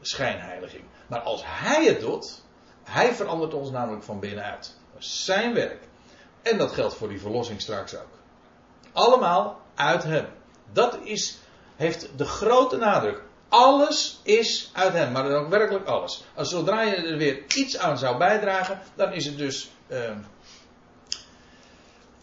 schijnheiliging. 0.00 0.84
Maar 1.06 1.20
als 1.20 1.42
hij 1.44 1.84
het 1.84 2.00
doet, 2.00 2.42
hij 2.82 3.14
verandert 3.14 3.54
ons 3.54 3.70
namelijk 3.70 4.04
van 4.04 4.20
binnenuit. 4.20 4.76
Dat 4.92 5.02
is 5.02 5.24
zijn 5.24 5.54
werk. 5.54 5.88
En 6.42 6.58
dat 6.58 6.72
geldt 6.72 6.94
voor 6.94 7.08
die 7.08 7.20
verlossing 7.20 7.60
straks 7.60 7.94
ook. 7.96 8.18
Allemaal 8.92 9.60
uit 9.74 10.02
hem. 10.02 10.26
Dat 10.72 10.98
is, 11.02 11.38
heeft 11.76 12.08
de 12.16 12.24
grote 12.24 12.76
nadruk. 12.76 13.22
Alles 13.48 14.20
is 14.22 14.70
uit 14.72 14.92
hem, 14.92 15.12
maar 15.12 15.22
dan 15.22 15.32
ook 15.32 15.48
werkelijk 15.48 15.86
alles. 15.86 16.24
Als 16.34 16.50
zodra 16.50 16.82
je 16.82 16.94
er 16.94 17.16
weer 17.16 17.44
iets 17.54 17.78
aan 17.78 17.98
zou 17.98 18.18
bijdragen, 18.18 18.80
dan 18.94 19.12
is 19.12 19.26
het 19.26 19.38
dus. 19.38 19.70
Uh, 19.88 20.10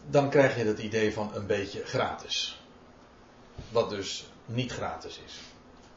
dan 0.09 0.29
krijg 0.29 0.57
je 0.57 0.63
het 0.63 0.79
idee 0.79 1.13
van 1.13 1.31
een 1.33 1.45
beetje 1.45 1.85
gratis. 1.85 2.61
Wat 3.69 3.89
dus 3.89 4.25
niet 4.45 4.71
gratis 4.71 5.19
is. 5.25 5.33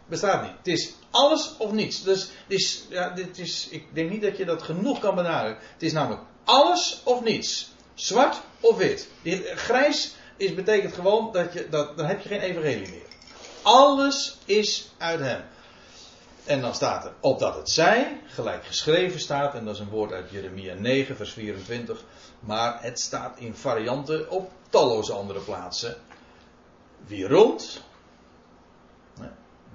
Bestaat 0.07 0.43
niet. 0.43 0.53
Het 0.57 0.67
is 0.67 0.93
alles 1.11 1.55
of 1.59 1.73
niets. 1.73 2.03
Dus 2.03 2.31
is, 2.47 2.85
ja, 2.89 3.09
dit 3.11 3.39
is, 3.39 3.69
ik 3.69 3.95
denk 3.95 4.11
niet 4.11 4.23
dat 4.23 4.37
je 4.37 4.45
dat 4.45 4.63
genoeg 4.63 4.99
kan 4.99 5.15
benadrukken. 5.15 5.67
Het 5.73 5.83
is 5.83 5.93
namelijk 5.93 6.23
alles 6.45 7.01
of 7.05 7.23
niets. 7.23 7.71
Zwart 7.95 8.41
of 8.61 8.77
wit. 8.77 9.09
Die, 9.23 9.43
grijs 9.43 10.15
is, 10.37 10.55
betekent 10.55 10.95
gewoon 10.95 11.33
dat 11.33 11.53
je, 11.53 11.69
dat, 11.69 11.97
dan 11.97 12.07
heb 12.07 12.21
je 12.21 12.29
geen 12.29 12.41
evangelie 12.41 12.91
meer. 12.91 13.09
Alles 13.63 14.39
is 14.45 14.91
uit 14.99 15.21
hem. 15.21 15.43
En 16.45 16.61
dan 16.61 16.75
staat 16.75 17.05
er, 17.05 17.13
opdat 17.21 17.57
het 17.57 17.71
zij, 17.71 18.21
gelijk 18.27 18.65
geschreven 18.65 19.21
staat, 19.21 19.55
en 19.55 19.65
dat 19.65 19.75
is 19.75 19.81
een 19.81 19.89
woord 19.89 20.13
uit 20.13 20.31
Jeremia 20.31 20.75
9, 20.75 21.17
vers 21.17 21.33
24, 21.33 22.05
maar 22.41 22.83
het 22.83 23.01
staat 23.01 23.39
in 23.39 23.55
varianten 23.55 24.31
op 24.31 24.51
talloze 24.69 25.13
andere 25.13 25.41
plaatsen. 25.41 25.97
Wie 27.07 27.27
roemt, 27.27 27.83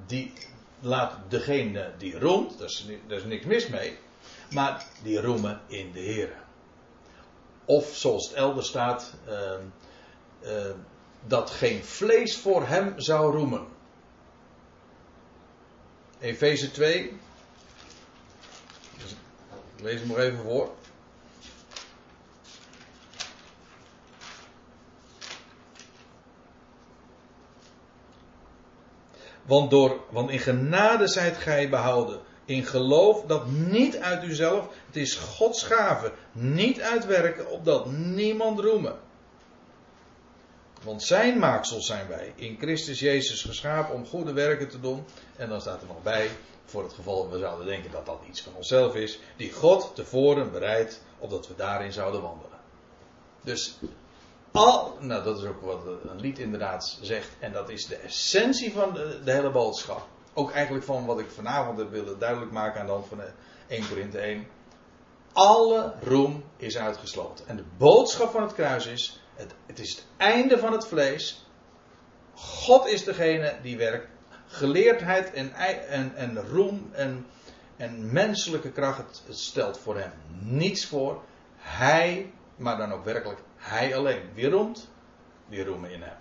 die 0.06 0.34
laat 0.80 1.18
degene 1.30 1.92
die 1.98 2.20
roemt, 2.20 2.58
daar 2.58 2.68
is, 2.68 2.86
is 3.08 3.24
niks 3.24 3.46
mis 3.46 3.68
mee, 3.68 3.98
maar 4.52 4.86
die 5.04 5.22
roemen 5.22 5.62
in 5.68 5.92
de 5.92 6.00
Heer. 6.00 6.45
Of 7.66 7.96
zoals 7.96 8.28
het 8.28 8.36
elders 8.36 8.68
staat, 8.68 9.14
uh, 9.28 9.52
uh, 10.44 10.72
dat 11.22 11.50
geen 11.50 11.84
vlees 11.84 12.38
voor 12.38 12.68
hem 12.68 13.00
zou 13.00 13.36
roemen. 13.36 13.68
Efeze 16.20 16.72
2. 16.72 17.20
Ik 19.76 19.82
lees 19.82 20.00
hem 20.00 20.08
nog 20.08 20.18
even 20.18 20.44
voor. 20.44 20.70
Want, 29.46 29.70
door, 29.70 30.00
want 30.10 30.30
in 30.30 30.40
genade 30.40 31.08
zijt 31.08 31.38
gij 31.38 31.70
behouden 31.70 32.22
in 32.46 32.66
geloof 32.66 33.22
dat 33.22 33.46
niet 33.48 33.98
uit 33.98 34.24
uzelf, 34.24 34.68
het 34.86 34.96
is 34.96 35.16
Gods 35.16 35.64
gave, 35.64 36.12
niet 36.32 36.82
uitwerken 36.82 37.50
opdat 37.50 37.92
niemand 37.92 38.60
roemen. 38.60 39.00
Want 40.84 41.04
zijn 41.04 41.40
maaksels 41.40 41.86
zijn 41.86 42.08
wij, 42.08 42.34
in 42.36 42.58
Christus 42.60 43.00
Jezus 43.00 43.44
geschapen 43.44 43.96
om 43.96 44.06
goede 44.06 44.34
werken 44.34 44.68
te 44.68 44.80
doen. 44.80 45.06
En 45.36 45.50
dan 45.50 45.62
staat 45.62 45.82
er 45.82 45.88
nog 45.88 46.04
bij, 46.04 46.30
voor 46.66 46.84
het 46.84 46.94
geval 46.94 47.30
we 47.30 47.40
zouden 47.40 47.66
denken 47.66 47.92
dat 47.92 48.06
dat 48.06 48.22
iets 48.30 48.42
van 48.42 48.56
onszelf 48.56 48.96
is, 48.96 49.20
die 49.38 49.52
God 49.52 49.92
tevoren 49.96 50.52
bereidt, 50.52 51.02
opdat 51.20 51.48
we 51.48 51.56
daarin 51.56 51.94
zouden 51.94 52.22
wandelen. 52.22 52.60
Dus 53.42 53.78
al, 54.52 54.98
nou 55.00 55.24
dat 55.24 55.38
is 55.38 55.44
ook 55.44 55.62
wat 55.62 55.86
een 55.86 56.20
lied 56.20 56.40
inderdaad 56.40 56.98
zegt, 57.02 57.30
en 57.40 57.52
dat 57.52 57.70
is 57.70 57.86
de 57.86 57.96
essentie 57.96 58.74
van 58.74 58.94
de 58.94 59.32
hele 59.32 59.52
boodschap 59.52 60.08
ook 60.36 60.52
eigenlijk 60.52 60.86
van 60.86 61.06
wat 61.06 61.20
ik 61.20 61.30
vanavond 61.30 61.78
heb 61.78 62.20
duidelijk 62.20 62.52
maken 62.52 62.80
aan 62.80 62.86
de 62.86 62.92
hand 62.92 63.08
van 63.08 63.22
1 63.68 63.88
Korinthe 63.90 64.20
1. 64.20 64.48
Alle 65.34 65.94
roem 66.02 66.44
is 66.58 66.78
uitgesloten. 66.78 67.48
En 67.48 67.56
de 67.56 67.64
boodschap 67.78 68.32
van 68.32 68.42
het 68.42 68.54
kruis 68.54 68.86
is: 68.86 69.22
het, 69.36 69.56
het 69.66 69.80
is 69.80 69.90
het 69.90 70.06
einde 70.18 70.58
van 70.58 70.72
het 70.72 70.88
vlees. 70.88 71.46
God 72.34 72.88
is 72.88 73.04
degene 73.04 73.58
die 73.62 73.78
werkt. 73.78 74.08
Geleerdheid 74.48 75.34
en, 75.34 75.54
en, 75.54 76.16
en 76.16 76.48
roem 76.48 76.90
en, 76.92 77.26
en 77.78 78.12
menselijke 78.12 78.72
kracht, 78.72 79.24
het 79.28 79.38
stelt 79.38 79.80
voor 79.80 79.98
hem 79.98 80.12
niets 80.40 80.86
voor. 80.86 81.24
Hij, 81.58 82.34
maar 82.56 82.78
dan 82.78 82.92
ook 82.92 83.04
werkelijk 83.04 83.40
hij 83.56 83.96
alleen. 83.96 84.22
Wie 84.34 84.50
roemt? 84.50 84.90
Die 85.50 85.64
roemen 85.64 85.92
in 85.92 86.02
hem. 86.02 86.18